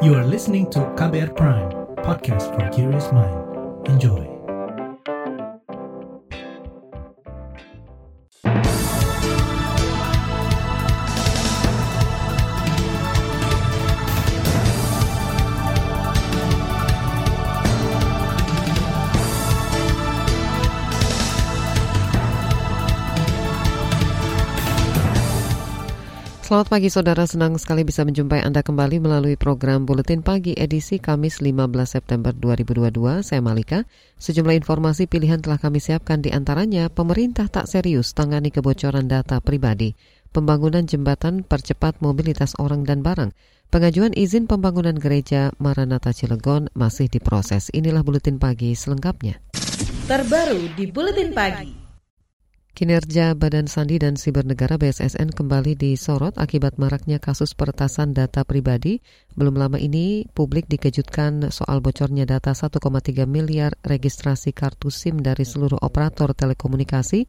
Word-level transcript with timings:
You 0.00 0.14
are 0.14 0.24
listening 0.24 0.70
to 0.70 0.78
KBR 0.94 1.34
Prime, 1.34 1.70
podcast 2.06 2.54
for 2.54 2.68
curious 2.70 3.10
mind. 3.10 3.88
Enjoy. 3.88 4.37
Selamat 26.58 26.74
pagi 26.74 26.90
saudara, 26.90 27.22
senang 27.22 27.54
sekali 27.54 27.86
bisa 27.86 28.02
menjumpai 28.02 28.42
Anda 28.42 28.66
kembali 28.66 28.98
melalui 28.98 29.38
program 29.38 29.86
Buletin 29.86 30.26
Pagi 30.26 30.58
edisi 30.58 30.98
Kamis 30.98 31.38
15 31.38 31.70
September 31.86 32.34
2022. 32.34 33.22
Saya 33.22 33.38
Malika. 33.38 33.86
Sejumlah 34.18 34.58
informasi 34.58 35.06
pilihan 35.06 35.38
telah 35.38 35.62
kami 35.62 35.78
siapkan 35.78 36.18
di 36.18 36.34
antaranya 36.34 36.90
pemerintah 36.90 37.46
tak 37.46 37.70
serius 37.70 38.10
tangani 38.10 38.50
kebocoran 38.50 39.06
data 39.06 39.38
pribadi, 39.38 39.94
pembangunan 40.34 40.82
jembatan 40.82 41.46
percepat 41.46 42.02
mobilitas 42.02 42.58
orang 42.58 42.82
dan 42.82 43.06
barang, 43.06 43.30
pengajuan 43.70 44.10
izin 44.18 44.50
pembangunan 44.50 44.98
gereja 44.98 45.54
Maranatha 45.62 46.10
Cilegon 46.10 46.74
masih 46.74 47.06
diproses. 47.06 47.70
Inilah 47.70 48.02
Buletin 48.02 48.42
Pagi 48.42 48.74
selengkapnya. 48.74 49.38
Terbaru 50.10 50.74
di 50.74 50.90
Buletin 50.90 51.30
Pagi. 51.30 51.87
Kinerja 52.78 53.34
Badan 53.34 53.66
Sandi 53.66 53.98
dan 53.98 54.14
Siber 54.14 54.46
Negara 54.46 54.78
BSSN 54.78 55.34
kembali 55.34 55.74
disorot 55.74 56.38
akibat 56.38 56.78
maraknya 56.78 57.18
kasus 57.18 57.50
peretasan 57.50 58.14
data 58.14 58.46
pribadi. 58.46 59.02
Belum 59.34 59.58
lama 59.58 59.82
ini 59.82 60.30
publik 60.30 60.70
dikejutkan 60.70 61.50
soal 61.50 61.82
bocornya 61.82 62.22
data 62.22 62.54
1,3 62.54 62.78
miliar 63.26 63.74
registrasi 63.82 64.54
kartu 64.54 64.94
SIM 64.94 65.18
dari 65.18 65.42
seluruh 65.42 65.82
operator 65.82 66.30
telekomunikasi, 66.38 67.26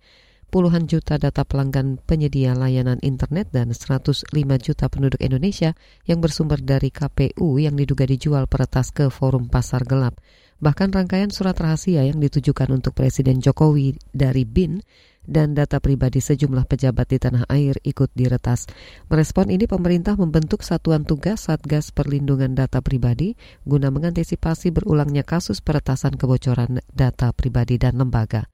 puluhan 0.53 0.86
juta 0.86 1.17
data 1.17 1.41
pelanggan 1.41 1.97
penyedia 1.97 2.53
layanan 2.53 3.02
internet 3.02 3.50
dan 3.50 3.73
105 3.73 4.30
juta 4.61 4.86
penduduk 4.86 5.17
Indonesia 5.17 5.73
yang 6.06 6.22
bersumber 6.22 6.61
dari 6.61 6.94
KPU 6.94 7.58
yang 7.58 7.73
diduga 7.73 8.06
dijual 8.06 8.45
peretas 8.45 8.94
ke 8.94 9.09
forum 9.09 9.50
pasar 9.50 9.81
gelap. 9.89 10.13
Bahkan 10.61 10.94
rangkaian 10.94 11.34
surat 11.34 11.58
rahasia 11.58 12.06
yang 12.06 12.22
ditujukan 12.22 12.69
untuk 12.69 12.94
Presiden 12.94 13.41
Jokowi 13.41 13.97
dari 14.13 14.45
BIN 14.45 14.86
dan 15.25 15.58
data 15.58 15.78
pribadi 15.84 16.23
sejumlah 16.23 16.66
pejabat 16.70 17.08
di 17.12 17.17
tanah 17.17 17.44
air 17.50 17.78
ikut 17.84 18.12
diretas. 18.16 18.70
Merespon 19.08 19.52
ini 19.53 19.67
pemerintah 19.67 20.16
membentuk 20.16 20.62
satuan 20.66 21.03
tugas 21.03 21.48
Satgas 21.48 21.92
Perlindungan 21.92 22.56
Data 22.56 22.80
Pribadi 22.80 23.36
guna 23.67 23.90
mengantisipasi 23.90 24.72
berulangnya 24.72 25.28
kasus 25.28 25.59
peretasan 25.59 26.16
kebocoran 26.16 26.80
data 26.94 27.34
pribadi 27.36 27.75
dan 27.78 28.00
lembaga. 28.00 28.47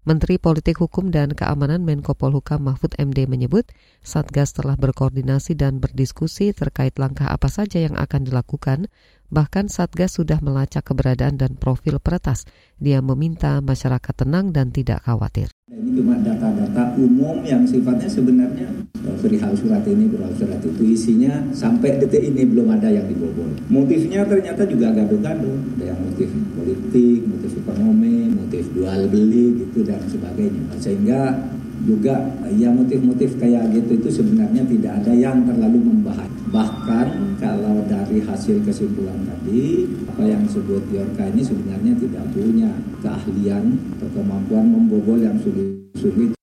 Menteri 0.00 0.40
Politik 0.40 0.80
Hukum 0.80 1.12
dan 1.12 1.36
Keamanan 1.36 1.84
Menko 1.84 2.16
Polhukam 2.16 2.64
Mahfud 2.64 2.96
MD 2.96 3.28
menyebut 3.28 3.68
Satgas 4.00 4.56
telah 4.56 4.72
berkoordinasi 4.80 5.60
dan 5.60 5.76
berdiskusi 5.76 6.56
terkait 6.56 6.96
langkah 6.96 7.28
apa 7.28 7.52
saja 7.52 7.84
yang 7.84 8.00
akan 8.00 8.24
dilakukan 8.24 8.88
Bahkan 9.30 9.70
Satgas 9.70 10.18
sudah 10.18 10.42
melacak 10.42 10.90
keberadaan 10.90 11.38
dan 11.38 11.54
profil 11.54 12.02
peretas. 12.02 12.42
Dia 12.82 12.98
meminta 12.98 13.62
masyarakat 13.62 14.26
tenang 14.26 14.50
dan 14.50 14.74
tidak 14.74 15.06
khawatir. 15.06 15.54
Ini 15.70 16.02
cuma 16.02 16.18
data-data 16.18 16.98
umum 16.98 17.38
yang 17.46 17.62
sifatnya 17.62 18.10
sebenarnya 18.10 18.66
perihal 19.22 19.54
surat 19.54 19.86
ini, 19.86 20.10
perihal 20.10 20.34
surat 20.34 20.58
itu 20.58 20.82
isinya 20.82 21.46
sampai 21.54 22.02
detik 22.02 22.26
ini 22.26 22.42
belum 22.42 22.74
ada 22.74 22.90
yang 22.90 23.06
dibobol. 23.06 23.54
Motifnya 23.70 24.26
ternyata 24.26 24.66
juga 24.66 24.90
gaduh-gaduh. 24.98 25.78
Ada 25.78 25.94
yang 25.94 26.00
motif 26.02 26.28
politik, 26.58 27.18
motif 27.30 27.50
ekonomi, 27.54 28.34
motif 28.34 28.66
jual 28.74 29.00
beli 29.06 29.62
gitu 29.62 29.86
dan 29.86 30.02
sebagainya. 30.10 30.74
Sehingga 30.82 31.38
juga 31.84 32.36
ya 32.52 32.68
motif-motif 32.72 33.40
kayak 33.40 33.72
gitu 33.72 34.00
itu 34.00 34.08
sebenarnya 34.20 34.62
tidak 34.68 34.92
ada 35.04 35.12
yang 35.16 35.44
terlalu 35.44 35.78
membahas. 35.80 36.28
Bahkan 36.50 37.38
kalau 37.38 37.86
dari 37.86 38.20
hasil 38.20 38.60
kesimpulan 38.66 39.16
tadi, 39.22 39.86
apa 40.10 40.22
yang 40.26 40.42
disebut 40.44 40.82
Yorka 40.90 41.30
ini 41.30 41.42
sebenarnya 41.46 41.92
tidak 41.96 42.24
punya 42.34 42.70
keahlian 43.00 43.78
atau 43.96 44.08
kemampuan 44.12 44.66
membobol 44.66 45.16
yang 45.22 45.38
sulit-sulit. 45.38 46.39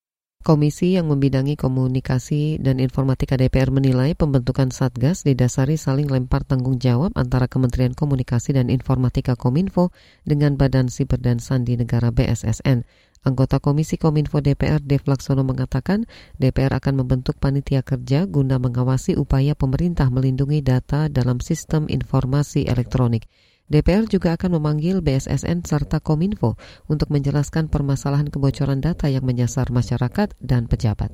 Komisi 0.48 0.96
yang 0.96 1.12
membidangi 1.12 1.60
komunikasi 1.60 2.56
dan 2.64 2.80
informatika 2.80 3.36
DPR 3.36 3.68
menilai 3.68 4.16
pembentukan 4.16 4.72
Satgas 4.72 5.28
didasari 5.28 5.76
saling 5.76 6.08
lempar 6.08 6.48
tanggung 6.48 6.80
jawab 6.80 7.12
antara 7.20 7.52
Kementerian 7.52 7.92
Komunikasi 7.92 8.56
dan 8.56 8.72
Informatika 8.72 9.36
Kominfo 9.36 9.92
dengan 10.24 10.56
Badan 10.56 10.88
Siber 10.88 11.20
dan 11.20 11.44
Sandi 11.44 11.76
Negara 11.76 12.16
BSSN. 12.16 12.88
Anggota 13.28 13.60
Komisi 13.60 14.00
Kominfo 14.00 14.40
DPR 14.40 14.80
Dev 14.80 15.04
Laksono 15.04 15.44
mengatakan 15.44 16.08
DPR 16.40 16.80
akan 16.80 17.04
membentuk 17.04 17.36
panitia 17.44 17.84
kerja 17.84 18.24
guna 18.24 18.56
mengawasi 18.56 19.20
upaya 19.20 19.52
pemerintah 19.52 20.08
melindungi 20.08 20.64
data 20.64 21.12
dalam 21.12 21.44
sistem 21.44 21.92
informasi 21.92 22.72
elektronik. 22.72 23.28
DPR 23.68 24.08
juga 24.08 24.32
akan 24.40 24.56
memanggil 24.56 25.04
BSSN 25.04 25.68
serta 25.68 26.00
Kominfo 26.00 26.56
untuk 26.88 27.12
menjelaskan 27.12 27.68
permasalahan 27.68 28.32
kebocoran 28.32 28.80
data 28.80 29.12
yang 29.12 29.28
menyasar 29.28 29.76
masyarakat 29.76 30.40
dan 30.40 30.72
pejabat. 30.72 31.12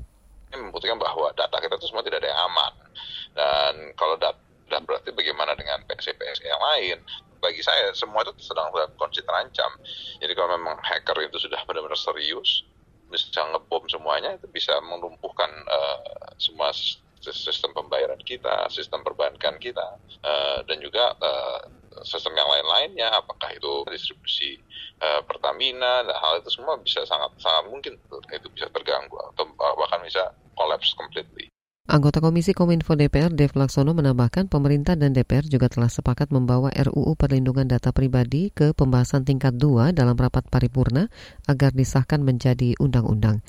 Ini 0.53 0.61
membuktikan 0.61 1.01
bahwa 1.01 1.33
data 1.33 1.57
kita 1.57 1.81
itu 1.81 1.89
semua 1.89 2.05
tidak 2.05 2.21
ada 2.21 2.29
yang 2.29 2.41
aman. 2.45 2.73
Dan 3.33 3.73
kalau 3.97 4.21
data 4.21 4.37
berarti 4.85 5.09
bagaimana 5.17 5.57
dengan 5.57 5.81
PSI-PSI 5.89 6.45
yang 6.45 6.61
lain? 6.61 6.97
Bagi 7.41 7.65
saya 7.65 7.89
semua 7.97 8.21
itu 8.21 8.37
sedang 8.45 8.69
dalam 8.69 8.93
kondisi 9.01 9.25
terancam. 9.25 9.73
Jadi 10.21 10.33
kalau 10.37 10.53
memang 10.53 10.77
hacker 10.77 11.25
itu 11.25 11.41
sudah 11.41 11.57
benar-benar 11.65 11.97
serius, 11.97 12.69
bisa 13.09 13.41
ngebom 13.49 13.81
semuanya, 13.89 14.37
itu 14.37 14.45
bisa 14.53 14.77
melumpuhkan 14.85 15.49
uh, 15.49 16.37
semua 16.37 16.69
sistem 17.17 17.73
pembayaran 17.73 18.21
kita, 18.21 18.69
sistem 18.69 19.01
perbankan 19.01 19.57
kita, 19.57 19.97
uh, 20.21 20.61
dan 20.69 20.77
juga 20.85 21.17
uh, 21.17 21.65
sistem 22.01 22.33
yang 22.33 22.49
lain-lainnya, 22.49 23.13
apakah 23.13 23.53
itu 23.53 23.85
distribusi 23.87 24.57
uh, 24.99 25.21
Pertamina, 25.23 26.01
dan 26.01 26.17
hal 26.17 26.41
itu 26.41 26.49
semua 26.49 26.75
bisa 26.81 27.05
sangat 27.05 27.29
sangat 27.37 27.69
mungkin 27.69 27.93
itu 28.33 28.47
bisa 28.51 28.65
terganggu 28.73 29.15
atau 29.33 29.45
bahkan 29.53 30.01
bisa 30.01 30.33
collapse 30.57 30.97
completely. 30.97 31.53
Anggota 31.83 32.23
Komisi 32.23 32.55
Kominfo 32.55 32.95
DPR 32.95 33.27
Dev 33.27 33.59
Laksono 33.59 33.91
menambahkan 33.91 34.47
pemerintah 34.47 34.95
dan 34.95 35.11
DPR 35.11 35.43
juga 35.43 35.67
telah 35.67 35.91
sepakat 35.91 36.31
membawa 36.31 36.71
RUU 36.71 37.11
Perlindungan 37.19 37.67
Data 37.67 37.91
Pribadi 37.91 38.55
ke 38.55 38.71
pembahasan 38.71 39.27
tingkat 39.27 39.59
2 39.59 39.91
dalam 39.91 40.15
rapat 40.15 40.47
paripurna 40.47 41.11
agar 41.43 41.75
disahkan 41.75 42.23
menjadi 42.23 42.79
undang-undang. 42.79 43.43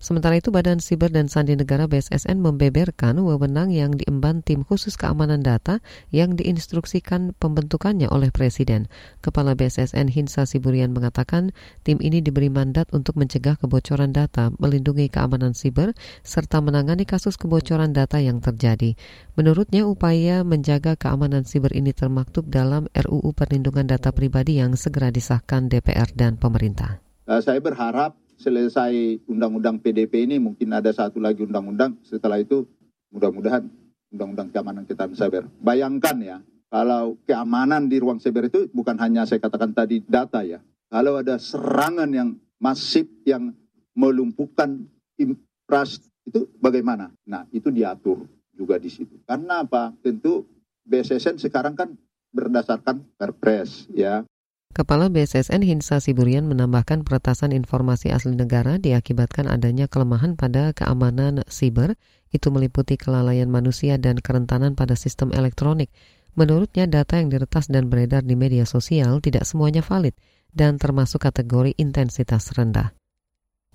Sementara 0.00 0.40
itu 0.40 0.48
Badan 0.48 0.80
Siber 0.80 1.12
dan 1.12 1.28
Sandi 1.28 1.52
Negara 1.60 1.84
BSSN 1.84 2.40
membeberkan 2.40 3.20
wewenang 3.20 3.68
yang 3.68 3.92
diemban 3.92 4.40
tim 4.40 4.64
khusus 4.64 4.96
keamanan 4.96 5.44
data 5.44 5.84
yang 6.08 6.40
diinstruksikan 6.40 7.36
pembentukannya 7.36 8.08
oleh 8.08 8.32
Presiden. 8.32 8.88
Kepala 9.20 9.52
BSSN 9.52 10.08
Hinsa 10.08 10.48
Siburian 10.48 10.96
mengatakan 10.96 11.52
tim 11.84 12.00
ini 12.00 12.24
diberi 12.24 12.48
mandat 12.48 12.88
untuk 12.96 13.20
mencegah 13.20 13.60
kebocoran 13.60 14.16
data, 14.16 14.48
melindungi 14.56 15.12
keamanan 15.12 15.52
siber, 15.52 15.92
serta 16.24 16.64
menangani 16.64 17.04
kasus 17.04 17.36
kebocoran 17.36 17.92
data 17.92 18.24
yang 18.24 18.40
terjadi. 18.40 18.96
Menurutnya 19.36 19.84
upaya 19.84 20.48
menjaga 20.48 20.96
keamanan 20.96 21.44
siber 21.44 21.76
ini 21.76 21.92
termaktub 21.92 22.48
dalam 22.48 22.88
RUU 22.96 23.36
Perlindungan 23.36 23.84
Data 23.84 24.16
Pribadi 24.16 24.64
yang 24.64 24.80
segera 24.80 25.12
disahkan 25.12 25.68
DPR 25.68 26.08
dan 26.16 26.40
pemerintah. 26.40 27.04
Uh, 27.28 27.44
saya 27.44 27.60
berharap 27.60 28.16
selesai 28.40 29.20
undang-undang 29.28 29.76
PDP 29.84 30.24
ini 30.24 30.40
mungkin 30.40 30.72
ada 30.72 30.88
satu 30.88 31.20
lagi 31.20 31.44
undang-undang 31.44 32.00
setelah 32.00 32.40
itu 32.40 32.64
mudah-mudahan 33.12 33.68
undang-undang 34.08 34.48
keamanan 34.48 34.84
kita 34.88 35.12
cyber. 35.12 35.44
Bayangkan 35.60 36.16
ya, 36.24 36.38
kalau 36.72 37.20
keamanan 37.28 37.92
di 37.92 38.00
ruang 38.00 38.16
cyber 38.16 38.48
itu 38.48 38.72
bukan 38.72 38.96
hanya 38.96 39.28
saya 39.28 39.44
katakan 39.44 39.76
tadi 39.76 40.00
data 40.00 40.40
ya. 40.40 40.64
Kalau 40.88 41.20
ada 41.20 41.36
serangan 41.36 42.08
yang 42.10 42.34
masif 42.56 43.06
yang 43.28 43.52
melumpuhkan 43.94 44.88
infrastruktur 45.20 46.10
itu 46.30 46.46
bagaimana? 46.62 47.10
Nah, 47.26 47.48
itu 47.50 47.74
diatur 47.74 48.22
juga 48.54 48.76
di 48.76 48.86
situ. 48.86 49.18
Karena 49.24 49.64
apa? 49.64 49.90
Tentu 49.98 50.44
BSSN 50.84 51.42
sekarang 51.42 51.74
kan 51.74 51.96
berdasarkan 52.30 53.02
Perpres 53.18 53.90
ya. 53.90 54.22
Kepala 54.70 55.10
BSSN 55.10 55.66
Hinsa 55.66 55.98
Siburian 55.98 56.46
menambahkan 56.46 57.02
peretasan 57.02 57.50
informasi 57.50 58.14
asli 58.14 58.38
negara 58.38 58.78
diakibatkan 58.78 59.50
adanya 59.50 59.90
kelemahan 59.90 60.38
pada 60.38 60.70
keamanan 60.70 61.42
siber, 61.50 61.98
itu 62.30 62.54
meliputi 62.54 62.94
kelalaian 62.94 63.50
manusia 63.50 63.98
dan 63.98 64.22
kerentanan 64.22 64.78
pada 64.78 64.94
sistem 64.94 65.34
elektronik. 65.34 65.90
Menurutnya 66.38 66.86
data 66.86 67.18
yang 67.18 67.34
diretas 67.34 67.66
dan 67.66 67.90
beredar 67.90 68.22
di 68.22 68.38
media 68.38 68.62
sosial 68.62 69.18
tidak 69.18 69.42
semuanya 69.42 69.82
valid 69.82 70.14
dan 70.54 70.78
termasuk 70.78 71.26
kategori 71.26 71.74
intensitas 71.74 72.54
rendah. 72.54 72.94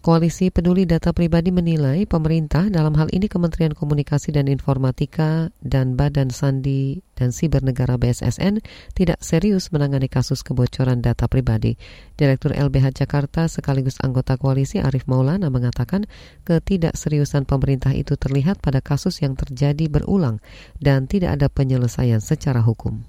Koalisi 0.06 0.54
Peduli 0.54 0.86
Data 0.86 1.18
Pribadi 1.18 1.50
menilai 1.50 2.06
pemerintah 2.06 2.70
dalam 2.70 2.94
hal 2.94 3.10
ini 3.10 3.26
Kementerian 3.26 3.74
Komunikasi 3.74 4.38
dan 4.38 4.46
Informatika 4.46 5.50
dan 5.66 5.98
Badan 5.98 6.30
Sandi 6.30 7.02
dan 7.18 7.34
Siber 7.34 7.66
Negara 7.66 7.98
BSSN 7.98 8.62
tidak 8.94 9.18
serius 9.26 9.74
menangani 9.74 10.06
kasus 10.06 10.46
kebocoran 10.46 11.02
data 11.02 11.26
pribadi. 11.26 11.74
Direktur 12.22 12.54
LBH 12.54 13.02
Jakarta 13.02 13.50
sekaligus 13.50 13.98
anggota 13.98 14.38
koalisi 14.38 14.78
Arif 14.78 15.10
Maulana 15.10 15.50
mengatakan 15.50 16.06
ketidakseriusan 16.46 17.50
pemerintah 17.50 17.90
itu 17.98 18.14
terlihat 18.14 18.62
pada 18.62 18.86
kasus 18.86 19.26
yang 19.26 19.34
terjadi 19.34 19.90
berulang 19.90 20.38
dan 20.78 21.10
tidak 21.10 21.42
ada 21.42 21.50
penyelesaian 21.50 22.22
secara 22.22 22.62
hukum 22.62 23.02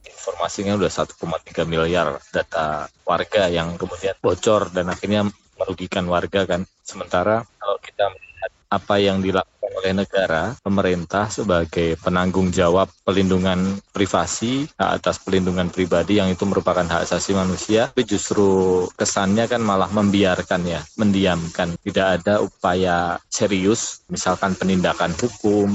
informasinya 0.00 0.74
udah 0.74 0.90
1,3 0.90 1.70
miliar 1.70 2.18
data 2.34 2.90
warga 3.06 3.46
yang 3.46 3.78
kemudian 3.78 4.16
bocor 4.18 4.72
dan 4.74 4.90
akhirnya 4.90 5.30
merugikan 5.60 6.08
warga 6.08 6.48
kan. 6.48 6.64
Sementara 6.80 7.44
kalau 7.60 7.76
kita 7.84 8.08
melihat 8.08 8.50
apa 8.70 8.94
yang 8.96 9.20
dilakukan 9.20 9.70
oleh 9.82 9.92
negara, 9.92 10.54
pemerintah 10.62 11.26
sebagai 11.28 11.98
penanggung 11.98 12.54
jawab 12.54 12.86
pelindungan 13.02 13.78
privasi, 13.90 14.66
atas 14.78 15.18
pelindungan 15.22 15.68
pribadi 15.68 16.22
yang 16.22 16.30
itu 16.30 16.46
merupakan 16.46 16.86
hak 16.86 17.06
asasi 17.06 17.34
manusia, 17.34 17.90
tapi 17.90 18.06
justru 18.06 18.86
kesannya 18.94 19.46
kan 19.50 19.62
malah 19.62 19.90
membiarkan 19.90 20.62
ya, 20.66 20.80
mendiamkan. 20.98 21.74
Tidak 21.82 22.06
ada 22.22 22.38
upaya 22.42 23.18
serius, 23.26 24.06
misalkan 24.06 24.54
penindakan 24.54 25.14
hukum, 25.18 25.70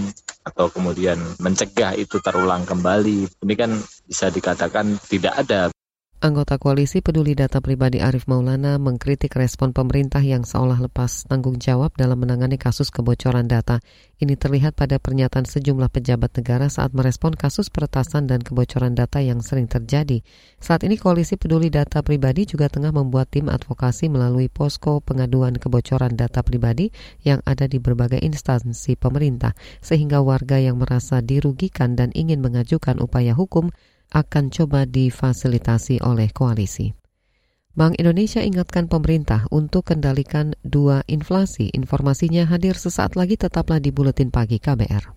atau 0.46 0.70
kemudian 0.70 1.18
mencegah 1.42 1.98
itu 1.98 2.22
terulang 2.22 2.64
kembali. 2.64 3.28
Ini 3.44 3.54
kan 3.58 3.76
bisa 4.06 4.30
dikatakan 4.30 5.02
tidak 5.10 5.34
ada 5.36 5.74
Anggota 6.24 6.56
Koalisi 6.56 7.04
Peduli 7.04 7.36
Data 7.36 7.60
Pribadi 7.60 8.00
Arif 8.00 8.24
Maulana 8.32 8.80
mengkritik 8.80 9.36
respon 9.36 9.76
pemerintah 9.76 10.24
yang 10.24 10.48
seolah 10.48 10.80
lepas 10.80 11.28
tanggung 11.28 11.60
jawab 11.60 11.92
dalam 12.00 12.24
menangani 12.24 12.56
kasus 12.56 12.88
kebocoran 12.88 13.52
data. 13.52 13.84
Ini 14.24 14.40
terlihat 14.40 14.80
pada 14.80 14.96
pernyataan 14.96 15.44
sejumlah 15.44 15.92
pejabat 15.92 16.32
negara 16.40 16.72
saat 16.72 16.96
merespon 16.96 17.36
kasus 17.36 17.68
peretasan 17.68 18.32
dan 18.32 18.40
kebocoran 18.40 18.96
data 18.96 19.20
yang 19.20 19.44
sering 19.44 19.68
terjadi. 19.68 20.24
Saat 20.56 20.88
ini 20.88 20.96
Koalisi 20.96 21.36
Peduli 21.36 21.68
Data 21.68 22.00
Pribadi 22.00 22.48
juga 22.48 22.72
tengah 22.72 22.96
membuat 22.96 23.36
tim 23.36 23.52
advokasi 23.52 24.08
melalui 24.08 24.48
posko 24.48 25.04
pengaduan 25.04 25.60
kebocoran 25.60 26.16
data 26.16 26.48
pribadi 26.48 26.96
yang 27.28 27.44
ada 27.44 27.68
di 27.68 27.76
berbagai 27.84 28.24
instansi 28.24 28.96
pemerintah, 28.96 29.52
sehingga 29.84 30.24
warga 30.24 30.64
yang 30.64 30.80
merasa 30.80 31.20
dirugikan 31.20 32.00
dan 32.00 32.16
ingin 32.16 32.40
mengajukan 32.40 33.04
upaya 33.04 33.36
hukum 33.36 33.68
akan 34.16 34.48
coba 34.48 34.88
difasilitasi 34.88 36.00
oleh 36.00 36.32
koalisi. 36.32 36.96
Bank 37.76 38.00
Indonesia 38.00 38.40
ingatkan 38.40 38.88
pemerintah 38.88 39.44
untuk 39.52 39.92
kendalikan 39.92 40.56
dua 40.64 41.04
inflasi. 41.12 41.68
Informasinya 41.76 42.48
hadir 42.48 42.80
sesaat 42.80 43.20
lagi 43.20 43.36
tetaplah 43.36 43.84
di 43.84 43.92
Buletin 43.92 44.32
Pagi 44.32 44.64
KBR. 44.64 45.12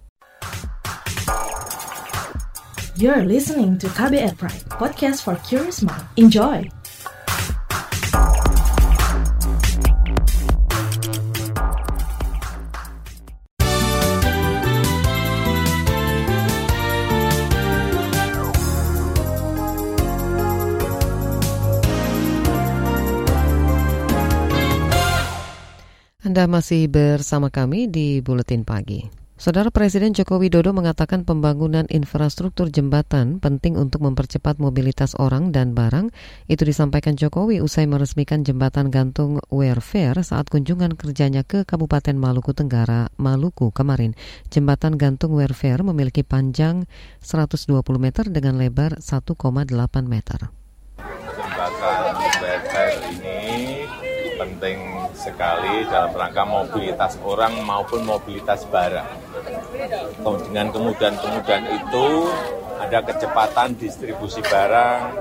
You're 2.98 3.22
listening 3.22 3.78
to 3.78 3.86
KBR 3.94 4.34
Pride, 4.34 4.66
podcast 4.74 5.22
for 5.22 5.38
curious 5.46 5.86
mind. 5.86 6.02
Enjoy! 6.18 6.77
Anda 26.38 26.62
masih 26.62 26.86
bersama 26.86 27.50
kami 27.50 27.90
di 27.90 28.22
Buletin 28.22 28.62
Pagi. 28.62 29.02
Saudara 29.34 29.74
Presiden 29.74 30.14
Joko 30.14 30.38
Widodo 30.38 30.70
mengatakan 30.70 31.26
pembangunan 31.26 31.82
infrastruktur 31.90 32.70
jembatan 32.70 33.42
penting 33.42 33.74
untuk 33.74 34.06
mempercepat 34.06 34.62
mobilitas 34.62 35.18
orang 35.18 35.50
dan 35.50 35.74
barang. 35.74 36.14
Itu 36.46 36.62
disampaikan 36.62 37.18
Jokowi 37.18 37.58
usai 37.58 37.90
meresmikan 37.90 38.46
jembatan 38.46 38.94
gantung 38.94 39.42
Fair 39.82 40.14
saat 40.22 40.46
kunjungan 40.46 40.94
kerjanya 40.94 41.42
ke 41.42 41.66
Kabupaten 41.66 42.14
Maluku 42.14 42.54
Tenggara, 42.54 43.10
Maluku 43.18 43.74
kemarin. 43.74 44.14
Jembatan 44.46 44.94
gantung 44.94 45.34
Fair 45.50 45.82
memiliki 45.82 46.22
panjang 46.22 46.86
120 47.18 47.82
meter 47.98 48.30
dengan 48.30 48.62
lebar 48.62 49.02
1,8 49.02 49.34
meter. 50.06 50.54
Jembatan 51.02 52.14
Fair 52.70 52.94
ini 53.10 53.88
penting 54.58 55.06
sekali 55.14 55.86
dalam 55.86 56.10
rangka 56.18 56.42
mobilitas 56.42 57.14
orang 57.22 57.62
maupun 57.62 58.02
mobilitas 58.02 58.66
barang. 58.66 59.06
Dengan 60.50 60.74
kemudahan-kemudahan 60.74 61.78
itu 61.78 62.06
ada 62.82 62.98
kecepatan 63.06 63.78
distribusi 63.78 64.42
barang 64.42 65.14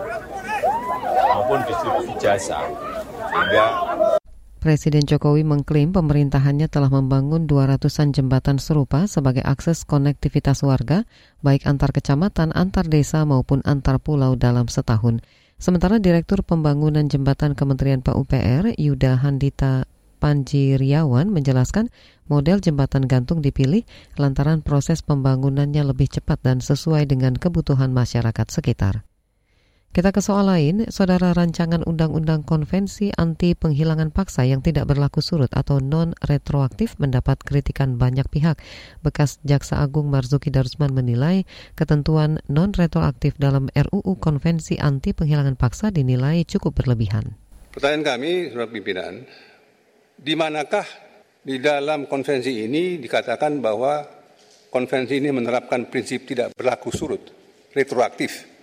maupun 1.37 1.61
distribusi 1.69 2.17
jasa. 2.17 2.65
Sehingga 3.29 3.65
Presiden 4.57 5.05
Jokowi 5.05 5.45
mengklaim 5.45 5.93
pemerintahannya 5.93 6.65
telah 6.65 6.89
membangun 6.89 7.45
200-an 7.45 8.17
jembatan 8.17 8.57
serupa 8.57 9.05
sebagai 9.05 9.45
akses 9.45 9.85
konektivitas 9.85 10.65
warga, 10.65 11.05
baik 11.45 11.69
antar 11.69 11.93
kecamatan, 11.93 12.49
antar 12.57 12.89
desa 12.89 13.21
maupun 13.21 13.61
antar 13.69 14.01
pulau 14.01 14.33
dalam 14.33 14.65
setahun. 14.65 15.21
Sementara 15.57 15.97
Direktur 15.97 16.45
Pembangunan 16.45 17.09
Jembatan 17.09 17.57
Kementerian 17.57 18.05
PUPR, 18.05 18.77
Yuda 18.77 19.17
Handita 19.25 19.89
Panjiriawan 20.21 21.33
menjelaskan 21.33 21.89
model 22.29 22.61
jembatan 22.61 23.09
gantung 23.09 23.41
dipilih 23.41 23.81
lantaran 24.21 24.61
proses 24.61 25.01
pembangunannya 25.01 25.81
lebih 25.81 26.13
cepat 26.13 26.45
dan 26.45 26.61
sesuai 26.61 27.09
dengan 27.09 27.33
kebutuhan 27.33 27.89
masyarakat 27.89 28.47
sekitar. 28.53 29.01
Kita 29.97 30.13
ke 30.13 30.21
soal 30.21 30.45
lain, 30.45 30.85
saudara 30.93 31.33
rancangan 31.33 31.81
undang-undang 31.81 32.45
konvensi 32.45 33.09
anti 33.17 33.57
penghilangan 33.57 34.13
paksa 34.13 34.45
yang 34.45 34.61
tidak 34.61 34.85
berlaku 34.93 35.25
surut 35.25 35.49
atau 35.49 35.81
non-retroaktif 35.81 37.01
mendapat 37.01 37.41
kritikan 37.41 37.97
banyak 37.97 38.29
pihak. 38.29 38.61
Bekas 39.01 39.41
Jaksa 39.41 39.81
Agung 39.81 40.13
Marzuki 40.13 40.53
Darusman 40.53 40.93
menilai 40.93 41.49
ketentuan 41.73 42.37
non-retroaktif 42.45 43.41
dalam 43.41 43.73
RUU 43.73 44.21
konvensi 44.21 44.77
anti 44.77 45.17
penghilangan 45.17 45.57
paksa 45.57 45.89
dinilai 45.89 46.45
cukup 46.45 46.77
berlebihan. 46.77 47.33
Pertanyaan 47.73 48.05
kami, 48.05 48.53
Saudara 48.53 48.69
Pimpinan, 48.69 49.25
di 50.13 50.37
manakah 50.37 50.85
di 51.41 51.57
dalam 51.57 52.05
konvensi 52.05 52.53
ini 52.53 53.01
dikatakan 53.01 53.65
bahwa 53.65 54.05
konvensi 54.69 55.17
ini 55.17 55.33
menerapkan 55.33 55.89
prinsip 55.89 56.29
tidak 56.29 56.53
berlaku 56.53 56.93
surut, 56.93 57.33
retroaktif. 57.73 58.56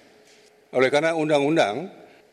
Oleh 0.75 0.90
karena 0.90 1.14
Undang-Undang 1.14 1.87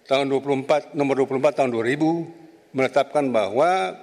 tahun 0.10 0.26
24 0.34 0.98
nomor 0.98 1.16
24 1.24 1.62
tahun 1.62 1.70
2000 1.70 2.74
menetapkan 2.74 3.26
bahwa 3.30 3.94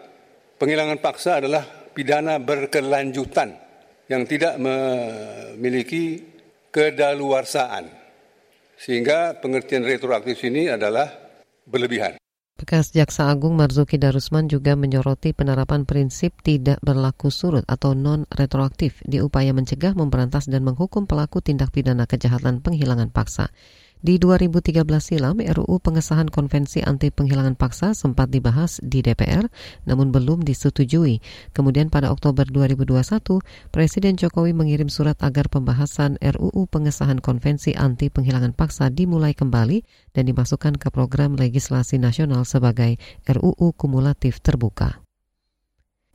penghilangan 0.62 1.02
paksa 1.02 1.42
adalah 1.42 1.66
pidana 1.90 2.38
berkelanjutan 2.38 3.58
yang 4.06 4.22
tidak 4.24 4.54
memiliki 4.62 6.22
kedaluarsaan. 6.70 7.90
Sehingga 8.78 9.42
pengertian 9.42 9.82
retroaktif 9.82 10.38
ini 10.46 10.70
adalah 10.70 11.10
berlebihan. 11.66 12.14
Bekas 12.58 12.90
Jaksa 12.90 13.30
Agung 13.30 13.54
Marzuki 13.54 14.02
Darusman 14.02 14.50
juga 14.50 14.74
menyoroti 14.74 15.30
penerapan 15.30 15.86
prinsip 15.86 16.42
tidak 16.42 16.82
berlaku 16.82 17.30
surut 17.30 17.62
atau 17.70 17.94
non-retroaktif 17.94 18.98
di 19.06 19.22
upaya 19.22 19.54
mencegah, 19.54 19.94
memberantas, 19.94 20.50
dan 20.50 20.66
menghukum 20.66 21.06
pelaku 21.06 21.38
tindak 21.38 21.70
pidana 21.70 22.10
kejahatan 22.10 22.58
penghilangan 22.58 23.14
paksa. 23.14 23.54
Di 23.98 24.14
2013 24.22 24.86
silam, 25.02 25.42
RUU 25.42 25.82
pengesahan 25.82 26.30
Konvensi 26.30 26.78
Anti 26.86 27.10
Penghilangan 27.10 27.58
Paksa 27.58 27.98
sempat 27.98 28.30
dibahas 28.30 28.78
di 28.78 29.02
DPR, 29.02 29.50
namun 29.90 30.14
belum 30.14 30.46
disetujui. 30.46 31.18
Kemudian 31.50 31.90
pada 31.90 32.14
Oktober 32.14 32.46
2021, 32.46 33.42
Presiden 33.74 34.14
Jokowi 34.14 34.54
mengirim 34.54 34.86
surat 34.86 35.18
agar 35.18 35.50
pembahasan 35.50 36.14
RUU 36.22 36.70
pengesahan 36.70 37.18
Konvensi 37.18 37.74
Anti 37.74 38.06
Penghilangan 38.06 38.54
Paksa 38.54 38.86
dimulai 38.86 39.34
kembali 39.34 39.82
dan 40.14 40.30
dimasukkan 40.30 40.78
ke 40.78 40.94
program 40.94 41.34
legislasi 41.34 41.98
nasional 41.98 42.46
sebagai 42.46 43.02
RUU 43.26 43.74
kumulatif 43.74 44.38
terbuka. 44.38 45.07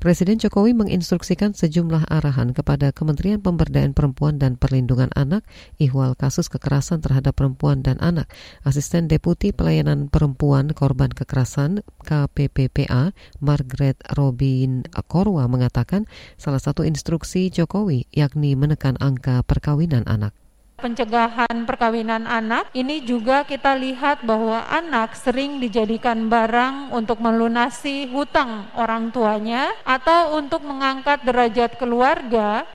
Presiden 0.03 0.35
Jokowi 0.35 0.75
menginstruksikan 0.75 1.55
sejumlah 1.55 2.12
arahan 2.12 2.51
kepada 2.51 2.91
Kementerian 2.91 3.39
Pemberdayaan 3.39 3.95
Perempuan 3.95 4.35
dan 4.35 4.59
Perlindungan 4.59 5.07
Anak 5.15 5.47
ihwal 5.79 6.19
kasus 6.19 6.51
kekerasan 6.51 7.00
terhadap 7.00 7.39
perempuan 7.39 7.88
dan 7.88 7.95
anak. 8.03 8.27
Asisten 8.67 9.07
Deputi 9.07 9.55
Pelayanan 9.55 10.12
Perempuan 10.12 10.75
Korban 10.75 11.07
Kekerasan 11.07 11.88
KPPPA 12.03 13.15
Margaret 13.39 13.95
Robin 14.19 14.83
Korwa 15.07 15.47
mengatakan 15.47 16.03
salah 16.35 16.59
satu 16.59 16.83
instruksi 16.83 17.47
Jokowi 17.47 18.03
yakni 18.12 18.59
menekan 18.59 19.00
angka 19.00 19.39
perkawinan 19.47 20.03
anak. 20.03 20.42
Pencegahan 20.77 21.63
perkawinan 21.63 22.27
anak. 22.27 22.68
Ini 22.75 23.06
juga 23.06 23.48
kita 23.48 23.77
lihat 23.77 24.25
bahwa 24.27 24.65
anak 24.68 25.15
sering 25.15 25.63
dijadikan 25.63 26.27
barang 26.27 26.92
untuk 26.92 27.24
melunasi 27.24 28.10
hutang 28.12 28.68
orang 28.75 29.13
tuanya 29.13 29.72
atau 29.88 30.38
untuk 30.38 30.65
mengangkat 30.65 31.24
derajat 31.24 31.80
keluarga 31.80 32.68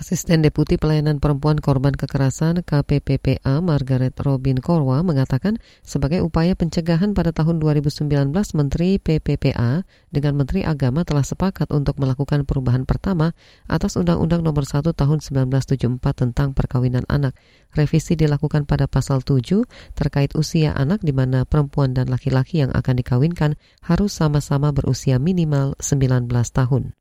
Asisten 0.00 0.40
Deputi 0.40 0.80
Pelayanan 0.80 1.20
Perempuan 1.20 1.60
Korban 1.60 1.92
Kekerasan 1.92 2.64
KPPPA 2.64 3.60
Margaret 3.60 4.16
Robin 4.24 4.56
Korwa 4.56 5.04
mengatakan 5.04 5.60
sebagai 5.84 6.24
upaya 6.24 6.56
pencegahan 6.56 7.12
pada 7.12 7.36
tahun 7.36 7.60
2019 7.60 8.08
Menteri 8.32 8.96
PPPA 8.96 9.84
dengan 10.08 10.32
Menteri 10.40 10.64
Agama 10.64 11.04
telah 11.04 11.20
sepakat 11.20 11.68
untuk 11.76 12.00
melakukan 12.00 12.48
perubahan 12.48 12.88
pertama 12.88 13.36
atas 13.68 14.00
Undang-Undang 14.00 14.40
Nomor 14.40 14.64
1 14.64 14.88
Tahun 14.88 15.18
1974 15.20 16.00
tentang 16.16 16.56
perkawinan 16.56 17.04
anak. 17.04 17.36
Revisi 17.76 18.16
dilakukan 18.16 18.64
pada 18.64 18.88
pasal 18.88 19.20
7 19.20 19.68
terkait 19.92 20.32
usia 20.32 20.72
anak 20.72 21.04
di 21.04 21.12
mana 21.12 21.44
perempuan 21.44 21.92
dan 21.92 22.08
laki-laki 22.08 22.64
yang 22.64 22.72
akan 22.72 23.04
dikawinkan 23.04 23.60
harus 23.84 24.16
sama-sama 24.16 24.72
berusia 24.72 25.20
minimal 25.20 25.76
19 25.76 26.24
tahun. 26.56 26.96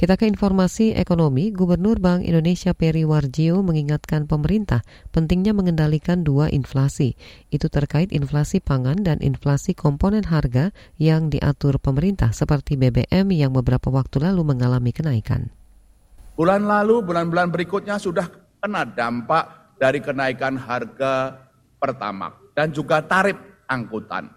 Kita 0.00 0.16
ke 0.16 0.24
informasi 0.24 0.96
ekonomi, 0.96 1.52
Gubernur 1.52 2.00
Bank 2.00 2.24
Indonesia 2.24 2.72
Peri 2.72 3.04
Warjio 3.04 3.60
mengingatkan 3.60 4.24
pemerintah 4.24 4.80
pentingnya 5.12 5.52
mengendalikan 5.52 6.24
dua 6.24 6.48
inflasi. 6.48 7.20
Itu 7.52 7.68
terkait 7.68 8.08
inflasi 8.08 8.64
pangan 8.64 9.04
dan 9.04 9.20
inflasi 9.20 9.76
komponen 9.76 10.24
harga 10.24 10.72
yang 10.96 11.28
diatur 11.28 11.76
pemerintah 11.76 12.32
seperti 12.32 12.80
BBM 12.80 13.28
yang 13.28 13.52
beberapa 13.52 13.92
waktu 13.92 14.24
lalu 14.24 14.40
mengalami 14.40 14.88
kenaikan. 14.88 15.52
Bulan 16.32 16.64
lalu, 16.64 17.04
bulan-bulan 17.04 17.52
berikutnya 17.52 18.00
sudah 18.00 18.24
kena 18.56 18.88
dampak 18.88 19.76
dari 19.76 20.00
kenaikan 20.00 20.56
harga 20.56 21.44
pertama 21.76 22.32
dan 22.56 22.72
juga 22.72 23.04
tarif 23.04 23.36
angkutan. 23.68 24.32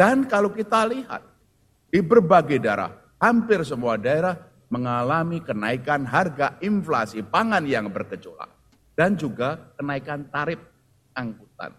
Dan 0.00 0.24
kalau 0.24 0.48
kita 0.48 0.88
lihat 0.88 1.20
di 1.92 2.00
berbagai 2.00 2.56
daerah, 2.56 2.88
hampir 3.20 3.60
semua 3.68 4.00
daerah 4.00 4.53
mengalami 4.74 5.38
kenaikan 5.38 6.02
harga 6.02 6.58
inflasi 6.58 7.22
pangan 7.22 7.62
yang 7.62 7.86
bergejolak 7.94 8.50
dan 8.98 9.14
juga 9.14 9.70
kenaikan 9.78 10.26
tarif 10.26 10.58
angkutan. 11.14 11.70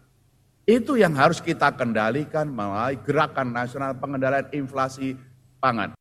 Itu 0.63 0.95
yang 0.95 1.13
harus 1.13 1.43
kita 1.43 1.75
kendalikan 1.75 2.47
melalui 2.47 2.95
gerakan 3.03 3.51
nasional 3.51 3.93
pengendalian 3.99 4.47
inflasi 4.55 5.19
pangan. 5.59 5.91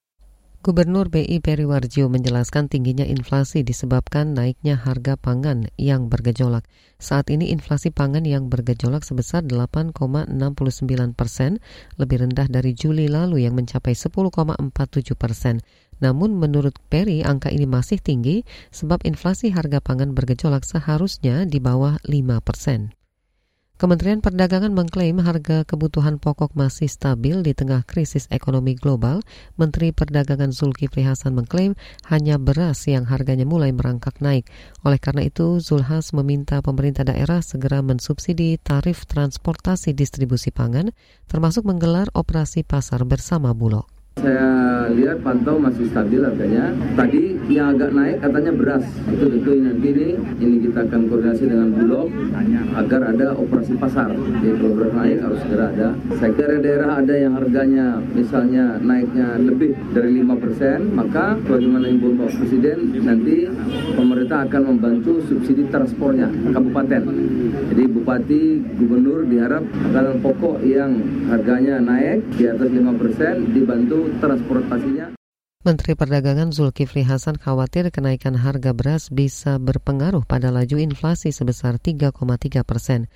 Gubernur 0.65 1.13
BI 1.13 1.45
Periwarjo 1.45 2.09
menjelaskan 2.09 2.73
tingginya 2.73 3.05
inflasi 3.05 3.61
disebabkan 3.61 4.33
naiknya 4.33 4.81
harga 4.81 5.21
pangan 5.21 5.69
yang 5.77 6.09
bergejolak. 6.09 6.65
Saat 6.97 7.29
ini 7.29 7.53
inflasi 7.53 7.93
pangan 7.93 8.25
yang 8.25 8.49
bergejolak 8.49 9.05
sebesar 9.05 9.45
8,69 9.45 10.33
persen, 11.13 11.61
lebih 12.01 12.25
rendah 12.25 12.49
dari 12.49 12.73
Juli 12.73 13.13
lalu 13.13 13.45
yang 13.45 13.61
mencapai 13.61 13.93
10,47 13.93 14.65
persen. 15.21 15.61
Namun 16.01 16.33
menurut 16.33 16.81
Perry 16.89 17.21
angka 17.21 17.53
ini 17.53 17.69
masih 17.69 18.01
tinggi 18.01 18.49
sebab 18.73 19.05
inflasi 19.05 19.53
harga 19.53 19.85
pangan 19.85 20.17
bergejolak 20.17 20.65
seharusnya 20.65 21.45
di 21.45 21.61
bawah 21.61 22.01
5 22.09 22.41
persen. 22.41 22.97
Kementerian 23.75 24.23
Perdagangan 24.23 24.71
mengklaim 24.71 25.19
harga 25.19 25.67
kebutuhan 25.67 26.23
pokok 26.23 26.55
masih 26.55 26.87
stabil 26.87 27.43
di 27.43 27.59
tengah 27.59 27.83
krisis 27.83 28.31
ekonomi 28.31 28.79
global. 28.79 29.19
Menteri 29.59 29.91
Perdagangan 29.91 30.55
Zulkifli 30.55 31.03
Hasan 31.03 31.35
mengklaim 31.35 31.75
hanya 32.07 32.39
beras 32.39 32.87
yang 32.87 33.03
harganya 33.03 33.43
mulai 33.43 33.75
merangkak 33.75 34.23
naik. 34.23 34.47
Oleh 34.87 35.03
karena 35.03 35.27
itu, 35.27 35.59
Zulhas 35.59 36.15
meminta 36.15 36.63
pemerintah 36.63 37.03
daerah 37.03 37.43
segera 37.43 37.83
mensubsidi 37.83 38.63
tarif 38.63 39.11
transportasi 39.11 39.91
distribusi 39.91 40.55
pangan, 40.55 40.95
termasuk 41.27 41.67
menggelar 41.67 42.07
operasi 42.15 42.63
pasar 42.63 43.03
bersama 43.03 43.51
Bulog. 43.59 43.91
Saya 44.15 44.89
lihat 44.95 45.21
pantau 45.21 45.61
masih 45.61 45.91
stabil 45.91 46.23
harganya. 46.23 46.71
Tadi 46.95 47.35
yang 47.51 47.75
agak 47.75 47.91
naik 47.93 48.25
katanya 48.25 48.53
beras. 48.55 48.87
Itu 49.11 49.27
tentu 49.27 49.53
nanti 49.59 49.89
ini 49.91 50.09
ini 50.41 50.57
kita 50.65 50.87
akan 50.89 51.13
koordinasi 51.13 51.45
dengan 51.51 51.69
Bulog 51.75 52.09
agar 52.79 53.01
ada 53.11 53.37
operasi 53.37 53.75
pasar. 53.77 54.15
Jadi 54.15 54.55
kalau 54.55 54.73
beras 54.79 54.93
naik 54.95 55.19
harus 55.19 55.39
segera 55.45 55.67
ada. 55.75 55.89
Saya 56.17 56.31
kira 56.31 56.57
daerah 56.63 56.91
ada 57.03 57.15
yang 57.19 57.35
harganya 57.35 58.01
misalnya 58.15 58.81
naiknya 58.81 59.37
lebih 59.45 59.75
dari 59.93 60.23
5%, 60.23 60.95
maka 60.95 61.37
bagaimana 61.45 61.87
ibu 61.91 62.15
Bapak 62.15 62.39
Presiden 62.39 62.79
nanti 63.03 63.51
pemerintah 63.93 64.47
akan 64.47 64.63
membantu 64.73 65.21
subsidi 65.27 65.67
transportnya 65.69 66.31
kabupaten. 66.55 67.03
Jadi 67.65 67.85
bupati, 67.91 68.43
gubernur 68.79 69.27
diharap 69.27 69.67
makanan 69.69 70.23
pokok 70.23 70.63
yang 70.63 70.97
harganya 71.29 71.83
naik 71.83 72.23
di 72.39 72.47
atas 72.47 72.69
5% 72.71 73.53
dibantu 73.53 74.04
transportasinya. 74.21 75.17
Menteri 75.65 75.97
Perdagangan 75.97 76.53
Zulkifli 76.53 77.09
Hasan 77.09 77.41
khawatir 77.41 77.89
kenaikan 77.89 78.37
harga 78.37 78.77
beras 78.77 79.09
bisa 79.09 79.57
berpengaruh 79.57 80.29
pada 80.29 80.53
laju 80.53 80.77
inflasi 80.77 81.33
sebesar 81.33 81.81
3,3 81.81 82.13
persen. 82.69 83.09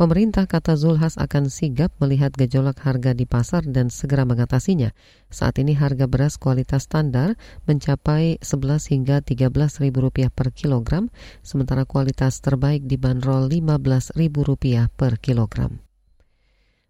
Pemerintah 0.00 0.48
kata 0.48 0.80
Zulhas 0.80 1.20
akan 1.20 1.52
sigap 1.52 1.92
melihat 2.00 2.32
gejolak 2.32 2.80
harga 2.80 3.12
di 3.12 3.28
pasar 3.28 3.68
dan 3.68 3.92
segera 3.92 4.24
mengatasinya. 4.24 4.96
Saat 5.28 5.60
ini 5.60 5.76
harga 5.76 6.08
beras 6.08 6.40
kualitas 6.40 6.88
standar 6.88 7.36
mencapai 7.68 8.40
11 8.40 8.96
hingga 8.96 9.20
13 9.20 9.52
ribu 9.84 10.08
rupiah 10.08 10.32
per 10.32 10.56
kilogram, 10.56 11.12
sementara 11.44 11.84
kualitas 11.84 12.40
terbaik 12.40 12.88
dibanderol 12.88 13.52
15 13.52 14.16
ribu 14.16 14.40
rupiah 14.40 14.88
per 14.88 15.20
kilogram. 15.20 15.84